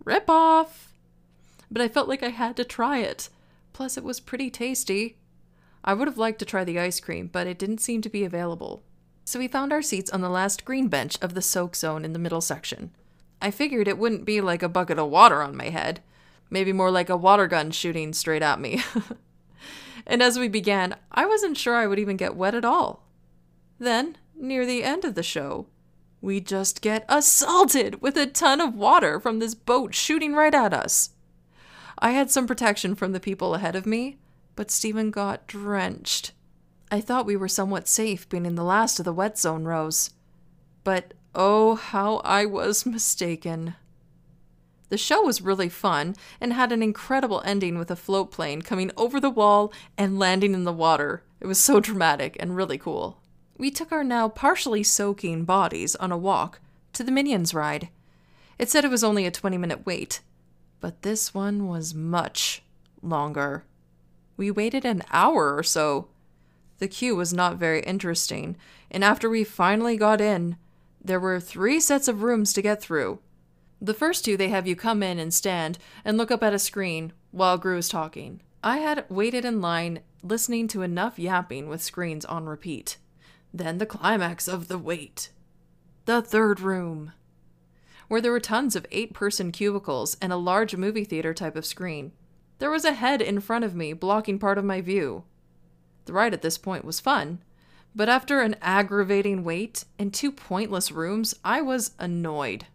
Rip 0.04 0.30
off! 0.30 0.92
But 1.70 1.82
I 1.82 1.88
felt 1.88 2.08
like 2.08 2.22
I 2.22 2.28
had 2.28 2.56
to 2.56 2.64
try 2.64 2.98
it. 2.98 3.28
Plus, 3.72 3.96
it 3.96 4.04
was 4.04 4.20
pretty 4.20 4.50
tasty. 4.50 5.16
I 5.84 5.94
would 5.94 6.08
have 6.08 6.18
liked 6.18 6.38
to 6.40 6.44
try 6.44 6.64
the 6.64 6.78
ice 6.78 7.00
cream, 7.00 7.28
but 7.32 7.46
it 7.46 7.58
didn't 7.58 7.80
seem 7.80 8.02
to 8.02 8.08
be 8.08 8.24
available. 8.24 8.82
So 9.24 9.38
we 9.38 9.48
found 9.48 9.72
our 9.72 9.82
seats 9.82 10.10
on 10.10 10.20
the 10.20 10.28
last 10.28 10.64
green 10.64 10.88
bench 10.88 11.18
of 11.20 11.34
the 11.34 11.42
soak 11.42 11.76
zone 11.76 12.04
in 12.04 12.12
the 12.12 12.18
middle 12.18 12.40
section. 12.40 12.90
I 13.42 13.50
figured 13.50 13.88
it 13.88 13.98
wouldn't 13.98 14.24
be 14.24 14.40
like 14.40 14.62
a 14.62 14.68
bucket 14.68 14.98
of 14.98 15.10
water 15.10 15.42
on 15.42 15.56
my 15.56 15.68
head, 15.68 16.00
maybe 16.48 16.72
more 16.72 16.90
like 16.90 17.10
a 17.10 17.16
water 17.16 17.46
gun 17.46 17.70
shooting 17.70 18.12
straight 18.12 18.42
at 18.42 18.60
me. 18.60 18.82
and 20.06 20.22
as 20.22 20.38
we 20.38 20.48
began, 20.48 20.96
I 21.10 21.26
wasn't 21.26 21.56
sure 21.56 21.74
I 21.74 21.86
would 21.86 21.98
even 21.98 22.16
get 22.16 22.36
wet 22.36 22.54
at 22.54 22.64
all. 22.64 23.02
Then, 23.78 24.16
near 24.34 24.64
the 24.64 24.82
end 24.82 25.04
of 25.04 25.14
the 25.14 25.22
show, 25.22 25.66
we 26.20 26.40
just 26.40 26.80
get 26.80 27.04
assaulted 27.08 28.00
with 28.00 28.16
a 28.16 28.26
ton 28.26 28.60
of 28.60 28.74
water 28.74 29.20
from 29.20 29.38
this 29.38 29.54
boat 29.54 29.94
shooting 29.94 30.34
right 30.34 30.54
at 30.54 30.72
us. 30.72 31.10
I 31.98 32.10
had 32.10 32.30
some 32.30 32.46
protection 32.46 32.94
from 32.94 33.12
the 33.12 33.20
people 33.20 33.54
ahead 33.54 33.74
of 33.74 33.86
me, 33.86 34.18
but 34.54 34.70
Stephen 34.70 35.10
got 35.10 35.46
drenched. 35.46 36.32
I 36.90 37.00
thought 37.00 37.26
we 37.26 37.36
were 37.36 37.48
somewhat 37.48 37.88
safe 37.88 38.28
being 38.28 38.46
in 38.46 38.54
the 38.54 38.64
last 38.64 38.98
of 38.98 39.04
the 39.04 39.12
wet 39.12 39.38
zone 39.38 39.64
rows. 39.64 40.10
But 40.84 41.14
oh, 41.34 41.74
how 41.74 42.16
I 42.18 42.44
was 42.46 42.86
mistaken. 42.86 43.74
The 44.88 44.98
show 44.98 45.22
was 45.22 45.42
really 45.42 45.68
fun 45.68 46.14
and 46.40 46.52
had 46.52 46.70
an 46.70 46.82
incredible 46.82 47.42
ending 47.44 47.76
with 47.76 47.90
a 47.90 47.96
float 47.96 48.30
plane 48.30 48.62
coming 48.62 48.92
over 48.96 49.18
the 49.18 49.30
wall 49.30 49.72
and 49.98 50.18
landing 50.18 50.54
in 50.54 50.64
the 50.64 50.72
water. 50.72 51.24
It 51.40 51.46
was 51.46 51.58
so 51.58 51.80
dramatic 51.80 52.36
and 52.38 52.54
really 52.54 52.78
cool. 52.78 53.20
We 53.58 53.70
took 53.70 53.90
our 53.90 54.04
now 54.04 54.28
partially 54.28 54.82
soaking 54.82 55.44
bodies 55.44 55.96
on 55.96 56.12
a 56.12 56.16
walk 56.16 56.60
to 56.92 57.02
the 57.02 57.10
Minions 57.10 57.52
ride. 57.52 57.88
It 58.58 58.68
said 58.68 58.84
it 58.84 58.90
was 58.90 59.02
only 59.02 59.26
a 59.26 59.30
20 59.30 59.58
minute 59.58 59.84
wait, 59.84 60.20
but 60.86 61.02
this 61.02 61.34
one 61.34 61.66
was 61.66 61.96
much 61.96 62.62
longer. 63.02 63.64
We 64.36 64.52
waited 64.52 64.84
an 64.84 65.02
hour 65.10 65.56
or 65.56 65.64
so. 65.64 66.06
The 66.78 66.86
queue 66.86 67.16
was 67.16 67.34
not 67.34 67.56
very 67.56 67.80
interesting, 67.80 68.56
and 68.88 69.02
after 69.02 69.28
we 69.28 69.42
finally 69.42 69.96
got 69.96 70.20
in, 70.20 70.56
there 71.04 71.18
were 71.18 71.40
three 71.40 71.80
sets 71.80 72.06
of 72.06 72.22
rooms 72.22 72.52
to 72.52 72.62
get 72.62 72.80
through. 72.80 73.18
The 73.80 73.94
first 73.94 74.24
two, 74.24 74.36
they 74.36 74.48
have 74.50 74.68
you 74.68 74.76
come 74.76 75.02
in 75.02 75.18
and 75.18 75.34
stand 75.34 75.78
and 76.04 76.16
look 76.16 76.30
up 76.30 76.44
at 76.44 76.54
a 76.54 76.58
screen 76.60 77.12
while 77.32 77.58
Gru 77.58 77.78
is 77.78 77.88
talking. 77.88 78.40
I 78.62 78.78
had 78.78 79.06
waited 79.08 79.44
in 79.44 79.60
line 79.60 80.02
listening 80.22 80.68
to 80.68 80.82
enough 80.82 81.18
yapping 81.18 81.68
with 81.68 81.82
screens 81.82 82.24
on 82.24 82.46
repeat. 82.46 82.96
Then 83.52 83.78
the 83.78 83.86
climax 83.86 84.46
of 84.46 84.68
the 84.68 84.78
wait. 84.78 85.30
The 86.04 86.22
third 86.22 86.60
room 86.60 87.10
where 88.08 88.20
there 88.20 88.32
were 88.32 88.40
tons 88.40 88.76
of 88.76 88.86
eight 88.90 89.12
person 89.12 89.52
cubicles 89.52 90.16
and 90.20 90.32
a 90.32 90.36
large 90.36 90.76
movie 90.76 91.04
theater 91.04 91.34
type 91.34 91.56
of 91.56 91.66
screen. 91.66 92.12
There 92.58 92.70
was 92.70 92.84
a 92.84 92.94
head 92.94 93.20
in 93.20 93.40
front 93.40 93.64
of 93.64 93.74
me, 93.74 93.92
blocking 93.92 94.38
part 94.38 94.58
of 94.58 94.64
my 94.64 94.80
view. 94.80 95.24
The 96.06 96.12
ride 96.12 96.32
at 96.32 96.42
this 96.42 96.56
point 96.56 96.84
was 96.84 97.00
fun, 97.00 97.40
but 97.94 98.08
after 98.08 98.40
an 98.40 98.56
aggravating 98.62 99.42
wait 99.42 99.84
and 99.98 100.12
two 100.12 100.30
pointless 100.30 100.92
rooms, 100.92 101.34
I 101.44 101.62
was 101.62 101.92
annoyed. 101.98 102.66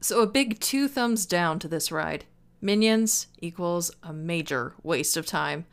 So 0.00 0.20
a 0.20 0.26
big 0.26 0.60
two 0.60 0.88
thumbs 0.88 1.26
down 1.26 1.58
to 1.60 1.68
this 1.68 1.92
ride. 1.92 2.24
Minions 2.60 3.26
equals 3.40 3.90
a 4.02 4.12
major 4.12 4.74
waste 4.82 5.16
of 5.16 5.26
time. 5.26 5.66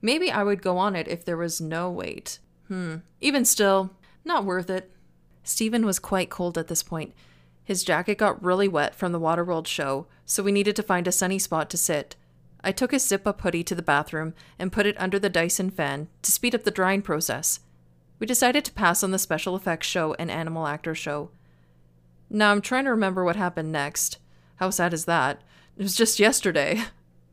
Maybe 0.00 0.30
I 0.30 0.42
would 0.42 0.62
go 0.62 0.78
on 0.78 0.94
it 0.94 1.08
if 1.08 1.24
there 1.24 1.36
was 1.36 1.60
no 1.60 1.90
wait. 1.90 2.38
Hmm. 2.68 2.96
Even 3.20 3.44
still, 3.44 3.90
not 4.24 4.44
worth 4.44 4.70
it. 4.70 4.90
Stephen 5.42 5.86
was 5.86 5.98
quite 5.98 6.30
cold 6.30 6.58
at 6.58 6.68
this 6.68 6.82
point, 6.82 7.14
his 7.66 7.82
jacket 7.82 8.16
got 8.16 8.42
really 8.42 8.68
wet 8.68 8.94
from 8.94 9.10
the 9.10 9.18
Waterworld 9.18 9.66
show, 9.66 10.06
so 10.24 10.40
we 10.40 10.52
needed 10.52 10.76
to 10.76 10.84
find 10.84 11.08
a 11.08 11.12
sunny 11.12 11.36
spot 11.36 11.68
to 11.70 11.76
sit. 11.76 12.14
I 12.62 12.70
took 12.70 12.92
his 12.92 13.04
zip 13.04 13.26
up 13.26 13.40
hoodie 13.40 13.64
to 13.64 13.74
the 13.74 13.82
bathroom 13.82 14.34
and 14.56 14.72
put 14.72 14.86
it 14.86 14.94
under 15.00 15.18
the 15.18 15.28
Dyson 15.28 15.70
fan 15.70 16.06
to 16.22 16.30
speed 16.30 16.54
up 16.54 16.62
the 16.62 16.70
drying 16.70 17.02
process. 17.02 17.58
We 18.20 18.26
decided 18.26 18.64
to 18.66 18.72
pass 18.72 19.02
on 19.02 19.10
the 19.10 19.18
special 19.18 19.56
effects 19.56 19.88
show 19.88 20.14
and 20.16 20.30
animal 20.30 20.68
actor 20.68 20.94
show. 20.94 21.30
Now 22.30 22.52
I'm 22.52 22.60
trying 22.60 22.84
to 22.84 22.90
remember 22.90 23.24
what 23.24 23.34
happened 23.34 23.72
next. 23.72 24.18
How 24.56 24.70
sad 24.70 24.94
is 24.94 25.04
that? 25.06 25.42
It 25.76 25.82
was 25.82 25.96
just 25.96 26.20
yesterday. 26.20 26.84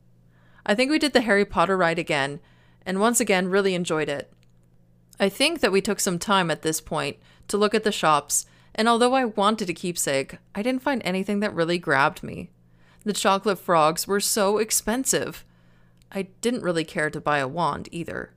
I 0.65 0.73
think 0.73 0.89
we 0.89 0.97
did 0.97 1.13
the 1.13 1.21
Harry 1.21 1.45
Potter 1.45 1.77
ride 1.77 1.99
again, 1.99 2.39
and 2.87 2.99
once 2.99 3.19
again 3.19 3.49
really 3.49 3.75
enjoyed 3.75 4.09
it. 4.09 4.33
I 5.19 5.29
think 5.29 5.59
that 5.59 5.71
we 5.71 5.79
took 5.79 5.99
some 5.99 6.17
time 6.17 6.49
at 6.49 6.63
this 6.63 6.81
point 6.81 7.17
to 7.49 7.57
look 7.57 7.75
at 7.75 7.83
the 7.83 7.91
shops 7.91 8.47
and 8.75 8.87
although 8.87 9.13
I 9.13 9.25
wanted 9.25 9.69
a 9.69 9.73
keepsake, 9.73 10.37
I 10.55 10.61
didn't 10.61 10.81
find 10.81 11.01
anything 11.03 11.39
that 11.41 11.53
really 11.53 11.77
grabbed 11.77 12.23
me. 12.23 12.49
The 13.03 13.13
chocolate 13.13 13.59
frogs 13.59 14.07
were 14.07 14.19
so 14.19 14.57
expensive. 14.57 15.45
I 16.11 16.23
didn't 16.41 16.63
really 16.63 16.85
care 16.85 17.09
to 17.09 17.21
buy 17.21 17.39
a 17.39 17.47
wand 17.47 17.89
either, 17.91 18.31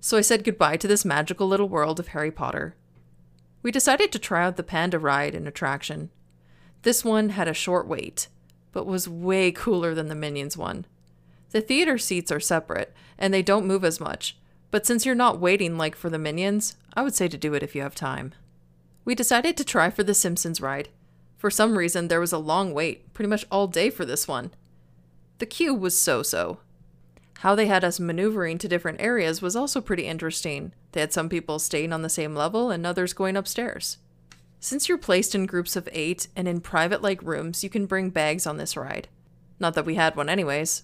so 0.00 0.16
I 0.16 0.20
said 0.20 0.44
goodbye 0.44 0.76
to 0.78 0.88
this 0.88 1.04
magical 1.04 1.48
little 1.48 1.68
world 1.68 1.98
of 1.98 2.08
Harry 2.08 2.30
Potter. 2.30 2.74
We 3.62 3.70
decided 3.70 4.12
to 4.12 4.18
try 4.18 4.44
out 4.44 4.56
the 4.56 4.62
panda 4.62 4.98
ride 4.98 5.34
and 5.34 5.46
attraction. 5.46 6.10
This 6.82 7.04
one 7.04 7.30
had 7.30 7.48
a 7.48 7.54
short 7.54 7.86
wait, 7.86 8.28
but 8.72 8.86
was 8.86 9.08
way 9.08 9.52
cooler 9.52 9.94
than 9.94 10.08
the 10.08 10.14
Minions 10.14 10.56
one. 10.56 10.86
The 11.50 11.60
theater 11.60 11.98
seats 11.98 12.30
are 12.30 12.40
separate, 12.40 12.94
and 13.18 13.34
they 13.34 13.42
don't 13.42 13.66
move 13.66 13.84
as 13.84 14.00
much, 14.00 14.36
but 14.70 14.86
since 14.86 15.04
you're 15.04 15.14
not 15.14 15.40
waiting 15.40 15.76
like 15.76 15.96
for 15.96 16.08
the 16.08 16.18
Minions, 16.18 16.76
I 16.94 17.02
would 17.02 17.14
say 17.14 17.28
to 17.28 17.36
do 17.36 17.54
it 17.54 17.62
if 17.62 17.74
you 17.74 17.82
have 17.82 17.94
time. 17.94 18.32
We 19.04 19.14
decided 19.14 19.56
to 19.56 19.64
try 19.64 19.90
for 19.90 20.02
the 20.02 20.14
Simpsons 20.14 20.60
ride. 20.60 20.88
For 21.36 21.50
some 21.50 21.78
reason, 21.78 22.08
there 22.08 22.20
was 22.20 22.32
a 22.32 22.38
long 22.38 22.74
wait, 22.74 23.12
pretty 23.14 23.28
much 23.28 23.46
all 23.50 23.66
day 23.66 23.90
for 23.90 24.04
this 24.04 24.28
one. 24.28 24.50
The 25.38 25.46
queue 25.46 25.74
was 25.74 25.96
so 25.96 26.22
so. 26.22 26.58
How 27.38 27.54
they 27.54 27.66
had 27.66 27.82
us 27.82 27.98
maneuvering 27.98 28.58
to 28.58 28.68
different 28.68 29.00
areas 29.00 29.40
was 29.40 29.56
also 29.56 29.80
pretty 29.80 30.06
interesting. 30.06 30.74
They 30.92 31.00
had 31.00 31.14
some 31.14 31.30
people 31.30 31.58
staying 31.58 31.94
on 31.94 32.02
the 32.02 32.10
same 32.10 32.34
level 32.34 32.70
and 32.70 32.84
others 32.84 33.14
going 33.14 33.36
upstairs. 33.36 33.96
Since 34.58 34.86
you're 34.86 34.98
placed 34.98 35.34
in 35.34 35.46
groups 35.46 35.74
of 35.74 35.88
eight 35.92 36.28
and 36.36 36.46
in 36.46 36.60
private 36.60 37.00
like 37.00 37.22
rooms, 37.22 37.64
you 37.64 37.70
can 37.70 37.86
bring 37.86 38.10
bags 38.10 38.46
on 38.46 38.58
this 38.58 38.76
ride. 38.76 39.08
Not 39.58 39.72
that 39.74 39.86
we 39.86 39.94
had 39.94 40.16
one, 40.16 40.28
anyways. 40.28 40.82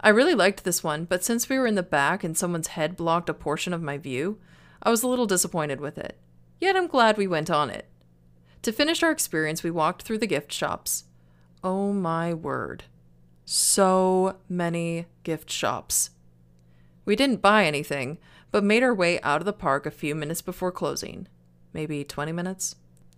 I 0.00 0.08
really 0.08 0.34
liked 0.34 0.64
this 0.64 0.82
one, 0.82 1.04
but 1.04 1.22
since 1.22 1.48
we 1.48 1.56
were 1.56 1.68
in 1.68 1.76
the 1.76 1.82
back 1.84 2.24
and 2.24 2.36
someone's 2.36 2.68
head 2.68 2.96
blocked 2.96 3.28
a 3.28 3.34
portion 3.34 3.72
of 3.72 3.80
my 3.80 3.96
view, 3.96 4.40
I 4.82 4.90
was 4.90 5.04
a 5.04 5.08
little 5.08 5.26
disappointed 5.26 5.80
with 5.80 5.98
it. 5.98 6.18
Yet 6.60 6.76
I'm 6.76 6.86
glad 6.86 7.16
we 7.16 7.26
went 7.26 7.50
on 7.50 7.70
it. 7.70 7.86
To 8.62 8.72
finish 8.72 9.02
our 9.02 9.10
experience, 9.10 9.62
we 9.62 9.70
walked 9.70 10.02
through 10.02 10.18
the 10.18 10.26
gift 10.26 10.52
shops. 10.52 11.04
Oh 11.64 11.92
my 11.92 12.34
word. 12.34 12.84
So 13.44 14.36
many 14.48 15.06
gift 15.22 15.50
shops. 15.50 16.10
We 17.04 17.16
didn't 17.16 17.42
buy 17.42 17.64
anything, 17.64 18.18
but 18.50 18.62
made 18.62 18.82
our 18.82 18.94
way 18.94 19.20
out 19.22 19.40
of 19.40 19.46
the 19.46 19.52
park 19.52 19.86
a 19.86 19.90
few 19.90 20.14
minutes 20.14 20.42
before 20.42 20.70
closing. 20.70 21.26
Maybe 21.72 22.04
20 22.04 22.32
minutes? 22.32 22.76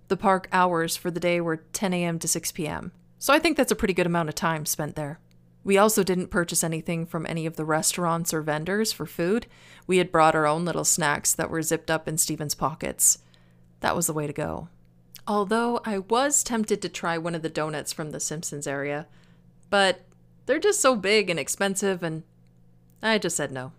The 0.08 0.16
park 0.16 0.48
hours 0.52 0.96
for 0.96 1.10
the 1.10 1.20
day 1.20 1.40
were 1.40 1.56
10 1.56 1.92
a.m. 1.92 2.18
to 2.20 2.28
6 2.28 2.52
p.m., 2.52 2.92
so 3.18 3.32
I 3.32 3.38
think 3.38 3.56
that's 3.56 3.72
a 3.72 3.76
pretty 3.76 3.94
good 3.94 4.06
amount 4.06 4.28
of 4.28 4.34
time 4.34 4.66
spent 4.66 4.96
there. 4.96 5.20
We 5.64 5.78
also 5.78 6.02
didn't 6.02 6.28
purchase 6.28 6.64
anything 6.64 7.06
from 7.06 7.24
any 7.26 7.46
of 7.46 7.56
the 7.56 7.64
restaurants 7.64 8.34
or 8.34 8.42
vendors 8.42 8.92
for 8.92 9.06
food. 9.06 9.46
We 9.86 9.98
had 9.98 10.10
brought 10.10 10.34
our 10.34 10.46
own 10.46 10.64
little 10.64 10.84
snacks 10.84 11.32
that 11.34 11.50
were 11.50 11.62
zipped 11.62 11.90
up 11.90 12.08
in 12.08 12.18
Steven's 12.18 12.54
pockets. 12.56 13.18
That 13.82 13.96
was 13.96 14.06
the 14.06 14.12
way 14.12 14.26
to 14.26 14.32
go. 14.32 14.68
Although 15.26 15.80
I 15.84 15.98
was 15.98 16.42
tempted 16.42 16.80
to 16.82 16.88
try 16.88 17.18
one 17.18 17.34
of 17.34 17.42
the 17.42 17.48
donuts 17.48 17.92
from 17.92 18.10
the 18.10 18.20
Simpsons 18.20 18.66
area, 18.66 19.06
but 19.70 20.00
they're 20.46 20.58
just 20.58 20.80
so 20.80 20.96
big 20.96 21.28
and 21.28 21.38
expensive, 21.38 22.02
and 22.02 22.22
I 23.02 23.18
just 23.18 23.36
said 23.36 23.52
no. 23.52 23.72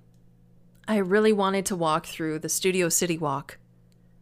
I 0.88 0.98
really 0.98 1.32
wanted 1.32 1.66
to 1.68 1.76
walk 1.76 2.06
through 2.06 2.40
the 2.40 2.50
Studio 2.50 2.90
City 2.90 3.18
Walk. 3.18 3.58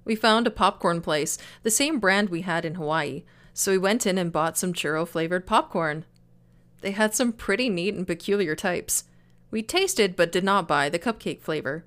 We 0.06 0.16
found 0.16 0.46
a 0.46 0.52
popcorn 0.52 1.02
place, 1.02 1.38
the 1.64 1.72
same 1.72 2.00
brand 2.00 2.30
we 2.30 2.42
had 2.42 2.64
in 2.64 2.76
Hawaii, 2.76 3.24
so 3.54 3.72
we 3.72 3.78
went 3.80 4.06
in 4.06 4.18
and 4.18 4.32
bought 4.32 4.58
some 4.58 4.74
churro 4.74 5.08
flavored 5.08 5.48
popcorn. 5.48 6.06
They 6.82 6.92
had 6.92 7.16
some 7.16 7.34
pretty 7.34 7.70
neat 7.70 7.96
and 7.96 8.06
peculiar 8.06 8.56
types. 8.56 9.06
We 9.50 9.64
tasted 9.64 10.16
but 10.16 10.32
did 10.32 10.44
not 10.44 10.68
buy 10.68 10.90
the 10.90 11.00
cupcake 11.00 11.42
flavor. 11.42 11.86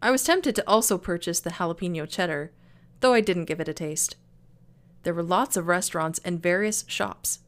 I 0.00 0.10
was 0.10 0.24
tempted 0.24 0.54
to 0.56 0.68
also 0.68 0.98
purchase 0.98 1.40
the 1.40 1.50
jalapeno 1.50 2.08
cheddar, 2.08 2.52
though 3.02 3.12
I 3.12 3.20
didn't 3.20 3.44
give 3.44 3.60
it 3.60 3.68
a 3.68 3.74
taste. 3.74 4.16
There 5.02 5.14
were 5.14 5.22
lots 5.22 5.56
of 5.56 5.66
restaurants 5.66 6.20
and 6.24 6.42
various 6.42 6.84
shops. 6.88 7.40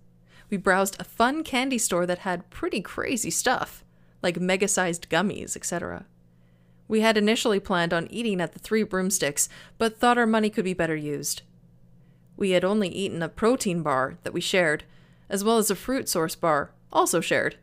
We 0.51 0.57
browsed 0.57 1.01
a 1.01 1.05
fun 1.05 1.43
candy 1.43 1.79
store 1.79 2.07
that 2.07 2.19
had 2.19 2.51
pretty 2.51 2.81
crazy 2.81 3.31
stuff, 3.31 3.85
like 4.23 4.39
mega 4.39 4.69
sized 4.69 5.09
gummies, 5.09 5.57
etc. 5.57 6.07
We 6.87 7.01
had 7.01 7.17
initially 7.17 7.61
planned 7.61 7.95
on 7.95 8.09
eating 8.11 8.41
at 8.41 8.53
the 8.53 8.59
Three 8.59 8.83
Broomsticks, 8.83 9.49
but 9.79 9.99
thought 9.99 10.19
our 10.19 10.27
money 10.27 10.51
could 10.51 10.65
be 10.65 10.75
better 10.75 10.97
used. 10.97 11.43
We 12.37 12.51
had 12.51 12.65
only 12.65 12.89
eaten 12.89 13.23
a 13.23 13.29
protein 13.29 13.83
bar 13.83 14.19
that 14.23 14.33
we 14.33 14.41
shared, 14.41 14.85
as 15.31 15.45
well 15.45 15.59
as 15.59 15.71
a 15.71 15.77
fruit 15.77 16.09
source 16.09 16.35
bar, 16.35 16.73
also 16.93 17.21
shared. 17.21 17.57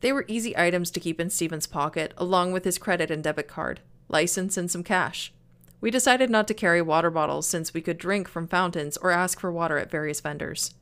They 0.00 0.12
were 0.12 0.24
easy 0.28 0.56
items 0.56 0.90
to 0.90 1.00
keep 1.00 1.18
in 1.18 1.30
Steven's 1.30 1.66
pocket, 1.66 2.12
along 2.16 2.52
with 2.52 2.64
his 2.64 2.78
credit 2.78 3.10
and 3.10 3.22
debit 3.22 3.48
card, 3.48 3.80
license, 4.08 4.56
and 4.56 4.70
some 4.70 4.84
cash. 4.84 5.32
We 5.80 5.90
decided 5.90 6.30
not 6.30 6.48
to 6.48 6.54
carry 6.54 6.82
water 6.82 7.10
bottles 7.10 7.46
since 7.46 7.72
we 7.72 7.80
could 7.80 7.98
drink 7.98 8.28
from 8.28 8.48
fountains 8.48 8.96
or 8.96 9.10
ask 9.10 9.38
for 9.38 9.52
water 9.52 9.78
at 9.78 9.90
various 9.90 10.20
vendors. 10.20 10.74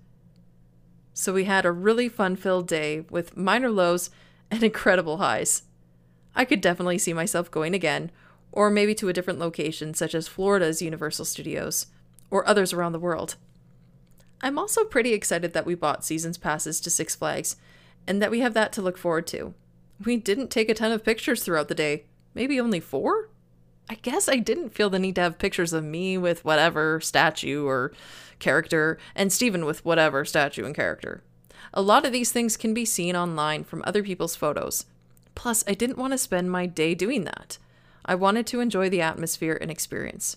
So 1.13 1.33
we 1.33 1.45
had 1.45 1.65
a 1.65 1.73
really 1.73 2.09
fun 2.09 2.37
filled 2.37 2.69
day 2.69 3.05
with 3.11 3.37
minor 3.37 3.71
lows 3.71 4.11
and 4.51 4.63
incredible 4.65 5.19
highs. 5.19 5.63
I 6.35 6.45
could 6.45 6.61
definitely 6.61 6.99
see 6.99 7.13
myself 7.13 7.51
going 7.51 7.75
again, 7.75 8.11
or 8.53 8.71
maybe 8.71 8.95
to 8.97 9.09
a 9.09 9.13
different 9.13 9.39
location 9.39 9.95
such 9.95 10.15
as 10.15 10.29
Florida's 10.29 10.83
Universal 10.83 11.25
Studios, 11.25 11.87
or 12.31 12.47
others 12.47 12.73
around 12.73 12.93
the 12.93 12.99
world. 12.99 13.37
I'm 14.43 14.59
also 14.59 14.85
pretty 14.85 15.15
excited 15.15 15.55
that 15.55 15.67
we 15.67 15.75
bought 15.75 16.05
seasons 16.05 16.37
passes 16.37 16.81
to 16.81 16.91
Six 16.91 17.15
Flags, 17.15 17.57
and 18.07 18.21
that 18.21 18.31
we 18.31 18.41
have 18.41 18.55
that 18.55 18.73
to 18.75 18.83
look 18.83 18.99
forward 18.99 19.27
to. 19.29 19.55
We 20.05 20.17
didn't 20.19 20.49
take 20.49 20.69
a 20.69 20.75
ton 20.75 20.93
of 20.93 21.05
pictures 21.05 21.43
throughout 21.43 21.69
the 21.69 21.75
day, 21.75 22.05
maybe 22.35 22.61
only 22.61 22.81
four? 22.81 23.31
I 23.89 23.95
guess 23.95 24.29
I 24.29 24.37
didn't 24.37 24.71
feel 24.71 24.91
the 24.91 24.99
need 24.99 25.15
to 25.15 25.21
have 25.21 25.39
pictures 25.39 25.73
of 25.73 25.85
me 25.85 26.19
with 26.19 26.45
whatever 26.45 27.01
statue 27.01 27.65
or 27.65 27.93
character, 28.39 28.99
and 29.15 29.33
Steven 29.33 29.65
with 29.65 29.85
whatever 29.85 30.25
statue 30.25 30.65
and 30.65 30.75
character. 30.75 31.23
A 31.73 31.83
lot 31.83 32.05
of 32.05 32.13
these 32.13 32.33
things 32.33 32.57
can 32.57 32.75
be 32.75 32.85
seen 32.85 33.17
online 33.17 33.65
from 33.65 33.83
other 33.85 34.03
people's 34.03 34.37
photos. 34.37 34.87
Plus, 35.35 35.63
I 35.67 35.75
didn't 35.75 35.99
want 35.99 36.13
to 36.13 36.19
spend 36.19 36.51
my 36.51 36.67
day 36.67 36.95
doing 36.95 37.25
that. 37.25 37.59
I 38.05 38.15
wanted 38.15 38.47
to 38.49 38.61
enjoy 38.61 38.89
the 38.89 39.03
atmosphere 39.03 39.59
and 39.61 39.71
experience. 39.71 40.37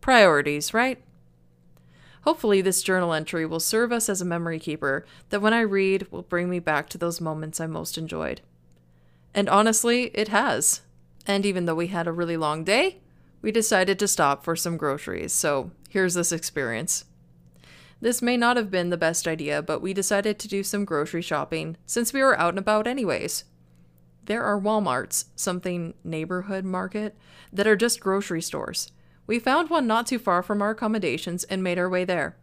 Priorities, 0.00 0.74
right? 0.74 1.02
Hopefully, 2.22 2.60
this 2.60 2.82
journal 2.82 3.12
entry 3.12 3.46
will 3.46 3.60
serve 3.60 3.92
us 3.92 4.08
as 4.08 4.20
a 4.20 4.26
memory 4.26 4.58
keeper 4.58 5.04
that 5.30 5.42
when 5.42 5.52
I 5.52 5.60
read 5.60 6.10
will 6.10 6.22
bring 6.22 6.48
me 6.48 6.58
back 6.58 6.88
to 6.90 6.98
those 6.98 7.20
moments 7.20 7.60
I 7.60 7.66
most 7.66 7.98
enjoyed. 7.98 8.40
And 9.34 9.48
honestly, 9.48 10.10
it 10.14 10.28
has. 10.28 10.82
And 11.26 11.46
even 11.46 11.66
though 11.66 11.74
we 11.74 11.88
had 11.88 12.06
a 12.06 12.12
really 12.12 12.36
long 12.36 12.64
day, 12.64 12.98
we 13.40 13.52
decided 13.52 13.98
to 13.98 14.08
stop 14.08 14.44
for 14.44 14.54
some 14.56 14.76
groceries, 14.76 15.32
so 15.32 15.72
here's 15.88 16.14
this 16.14 16.32
experience. 16.32 17.04
This 18.00 18.22
may 18.22 18.36
not 18.36 18.56
have 18.56 18.70
been 18.70 18.90
the 18.90 18.96
best 18.96 19.28
idea, 19.28 19.62
but 19.62 19.80
we 19.80 19.94
decided 19.94 20.38
to 20.38 20.48
do 20.48 20.62
some 20.62 20.84
grocery 20.84 21.22
shopping 21.22 21.76
since 21.86 22.12
we 22.12 22.22
were 22.22 22.38
out 22.38 22.50
and 22.50 22.58
about 22.58 22.86
anyways. 22.86 23.44
There 24.24 24.42
are 24.42 24.60
Walmarts, 24.60 25.26
something 25.36 25.94
neighborhood 26.04 26.64
market, 26.64 27.16
that 27.52 27.66
are 27.66 27.76
just 27.76 28.00
grocery 28.00 28.42
stores. 28.42 28.90
We 29.26 29.38
found 29.38 29.70
one 29.70 29.86
not 29.86 30.06
too 30.06 30.18
far 30.18 30.42
from 30.42 30.62
our 30.62 30.70
accommodations 30.70 31.44
and 31.44 31.62
made 31.62 31.78
our 31.78 31.88
way 31.88 32.04
there. 32.04 32.36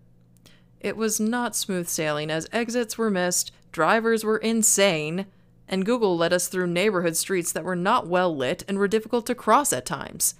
It 0.79 0.95
was 0.95 1.19
not 1.19 1.55
smooth 1.55 1.87
sailing 1.87 2.31
as 2.31 2.47
exits 2.53 2.97
were 2.97 3.11
missed, 3.11 3.51
drivers 3.71 4.23
were 4.23 4.37
insane, 4.37 5.25
and 5.69 5.85
Google 5.85 6.17
led 6.17 6.33
us 6.33 6.47
through 6.47 6.67
neighborhood 6.67 7.15
streets 7.15 7.51
that 7.53 7.63
were 7.63 7.75
not 7.75 8.07
well 8.07 8.35
lit 8.35 8.63
and 8.67 8.77
were 8.77 8.87
difficult 8.87 9.25
to 9.27 9.35
cross 9.35 9.71
at 9.71 9.85
times. 9.85 10.35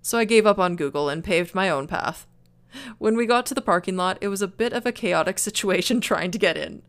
So 0.00 0.16
I 0.16 0.24
gave 0.24 0.46
up 0.46 0.58
on 0.58 0.76
Google 0.76 1.08
and 1.08 1.24
paved 1.24 1.54
my 1.54 1.68
own 1.68 1.86
path. 1.86 2.26
When 2.98 3.16
we 3.16 3.26
got 3.26 3.44
to 3.46 3.54
the 3.54 3.60
parking 3.60 3.96
lot, 3.96 4.18
it 4.20 4.28
was 4.28 4.40
a 4.40 4.48
bit 4.48 4.72
of 4.72 4.86
a 4.86 4.92
chaotic 4.92 5.38
situation 5.40 6.00
trying 6.00 6.30
to 6.30 6.38
get 6.38 6.56
in. 6.56 6.82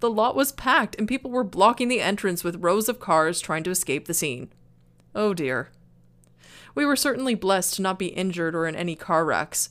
The 0.00 0.10
lot 0.10 0.36
was 0.36 0.52
packed 0.52 0.96
and 0.98 1.08
people 1.08 1.30
were 1.30 1.44
blocking 1.44 1.88
the 1.88 2.00
entrance 2.00 2.44
with 2.44 2.62
rows 2.62 2.88
of 2.88 3.00
cars 3.00 3.40
trying 3.40 3.64
to 3.64 3.70
escape 3.70 4.06
the 4.06 4.14
scene. 4.14 4.50
Oh 5.14 5.34
dear. 5.34 5.70
We 6.74 6.84
were 6.84 6.96
certainly 6.96 7.34
blessed 7.34 7.74
to 7.74 7.82
not 7.82 7.98
be 7.98 8.08
injured 8.08 8.54
or 8.54 8.66
in 8.66 8.76
any 8.76 8.94
car 8.94 9.24
wrecks. 9.24 9.70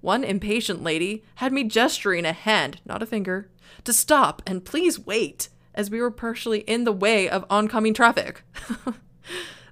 One 0.00 0.22
impatient 0.22 0.82
lady 0.82 1.24
had 1.36 1.52
me 1.52 1.64
gesturing 1.64 2.24
a 2.24 2.32
hand, 2.32 2.80
not 2.84 3.02
a 3.02 3.06
finger, 3.06 3.48
to 3.84 3.92
stop 3.92 4.42
and 4.46 4.64
please 4.64 4.98
wait, 4.98 5.48
as 5.76 5.90
we 5.90 6.00
were 6.00 6.10
partially 6.10 6.60
in 6.60 6.84
the 6.84 6.92
way 6.92 7.28
of 7.28 7.44
oncoming 7.50 7.94
traffic. 7.94 8.42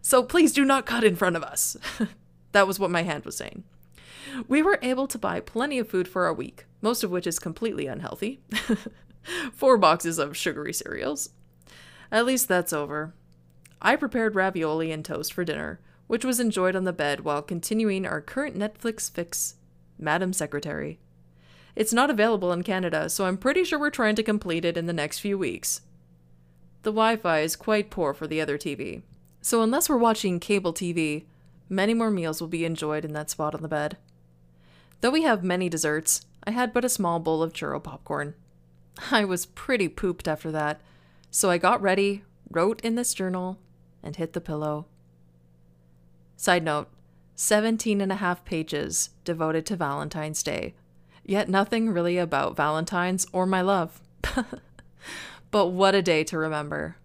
so 0.02 0.22
please 0.22 0.52
do 0.52 0.64
not 0.64 0.86
cut 0.86 1.02
in 1.02 1.16
front 1.16 1.36
of 1.36 1.42
us. 1.42 1.76
that 2.52 2.66
was 2.66 2.78
what 2.78 2.90
my 2.90 3.02
hand 3.02 3.24
was 3.24 3.36
saying. 3.36 3.64
We 4.48 4.62
were 4.62 4.78
able 4.82 5.06
to 5.08 5.18
buy 5.18 5.40
plenty 5.40 5.78
of 5.78 5.88
food 5.88 6.08
for 6.08 6.26
our 6.26 6.34
week, 6.34 6.66
most 6.82 7.04
of 7.04 7.10
which 7.10 7.26
is 7.26 7.38
completely 7.38 7.86
unhealthy. 7.86 8.40
Four 9.52 9.78
boxes 9.78 10.18
of 10.18 10.36
sugary 10.36 10.72
cereals. 10.72 11.30
At 12.12 12.26
least 12.26 12.48
that's 12.48 12.72
over. 12.72 13.14
I 13.80 13.96
prepared 13.96 14.34
ravioli 14.34 14.92
and 14.92 15.04
toast 15.04 15.32
for 15.32 15.44
dinner, 15.44 15.80
which 16.06 16.24
was 16.24 16.40
enjoyed 16.40 16.76
on 16.76 16.84
the 16.84 16.92
bed 16.92 17.20
while 17.20 17.42
continuing 17.42 18.06
our 18.06 18.20
current 18.20 18.56
Netflix 18.56 19.10
fix, 19.10 19.54
Madam 19.98 20.32
Secretary. 20.32 20.98
It's 21.76 21.92
not 21.92 22.10
available 22.10 22.52
in 22.52 22.62
Canada, 22.62 23.08
so 23.08 23.26
I'm 23.26 23.36
pretty 23.36 23.64
sure 23.64 23.78
we're 23.78 23.90
trying 23.90 24.14
to 24.16 24.22
complete 24.22 24.64
it 24.64 24.76
in 24.76 24.86
the 24.86 24.92
next 24.92 25.18
few 25.18 25.36
weeks. 25.36 25.80
The 26.84 26.90
Wi 26.90 27.16
Fi 27.16 27.40
is 27.40 27.56
quite 27.56 27.88
poor 27.88 28.12
for 28.12 28.26
the 28.26 28.42
other 28.42 28.58
TV, 28.58 29.00
so 29.40 29.62
unless 29.62 29.88
we're 29.88 29.96
watching 29.96 30.38
cable 30.38 30.74
TV, 30.74 31.24
many 31.66 31.94
more 31.94 32.10
meals 32.10 32.42
will 32.42 32.48
be 32.48 32.66
enjoyed 32.66 33.06
in 33.06 33.14
that 33.14 33.30
spot 33.30 33.54
on 33.54 33.62
the 33.62 33.68
bed. 33.68 33.96
Though 35.00 35.10
we 35.10 35.22
have 35.22 35.42
many 35.42 35.70
desserts, 35.70 36.26
I 36.46 36.50
had 36.50 36.74
but 36.74 36.84
a 36.84 36.90
small 36.90 37.20
bowl 37.20 37.42
of 37.42 37.54
churro 37.54 37.82
popcorn. 37.82 38.34
I 39.10 39.24
was 39.24 39.46
pretty 39.46 39.88
pooped 39.88 40.28
after 40.28 40.52
that, 40.52 40.82
so 41.30 41.48
I 41.48 41.56
got 41.56 41.80
ready, 41.80 42.22
wrote 42.50 42.82
in 42.82 42.96
this 42.96 43.14
journal, 43.14 43.58
and 44.02 44.16
hit 44.16 44.34
the 44.34 44.40
pillow. 44.42 44.84
Side 46.36 46.64
note 46.64 46.88
17 47.34 48.02
and 48.02 48.12
a 48.12 48.16
half 48.16 48.44
pages 48.44 49.08
devoted 49.24 49.64
to 49.66 49.76
Valentine's 49.76 50.42
Day, 50.42 50.74
yet 51.24 51.48
nothing 51.48 51.88
really 51.88 52.18
about 52.18 52.58
Valentine's 52.58 53.26
or 53.32 53.46
my 53.46 53.62
love. 53.62 54.02
but 55.54 55.68
what 55.68 55.94
a 55.94 56.02
day 56.02 56.24
to 56.24 56.36
remember. 56.36 56.96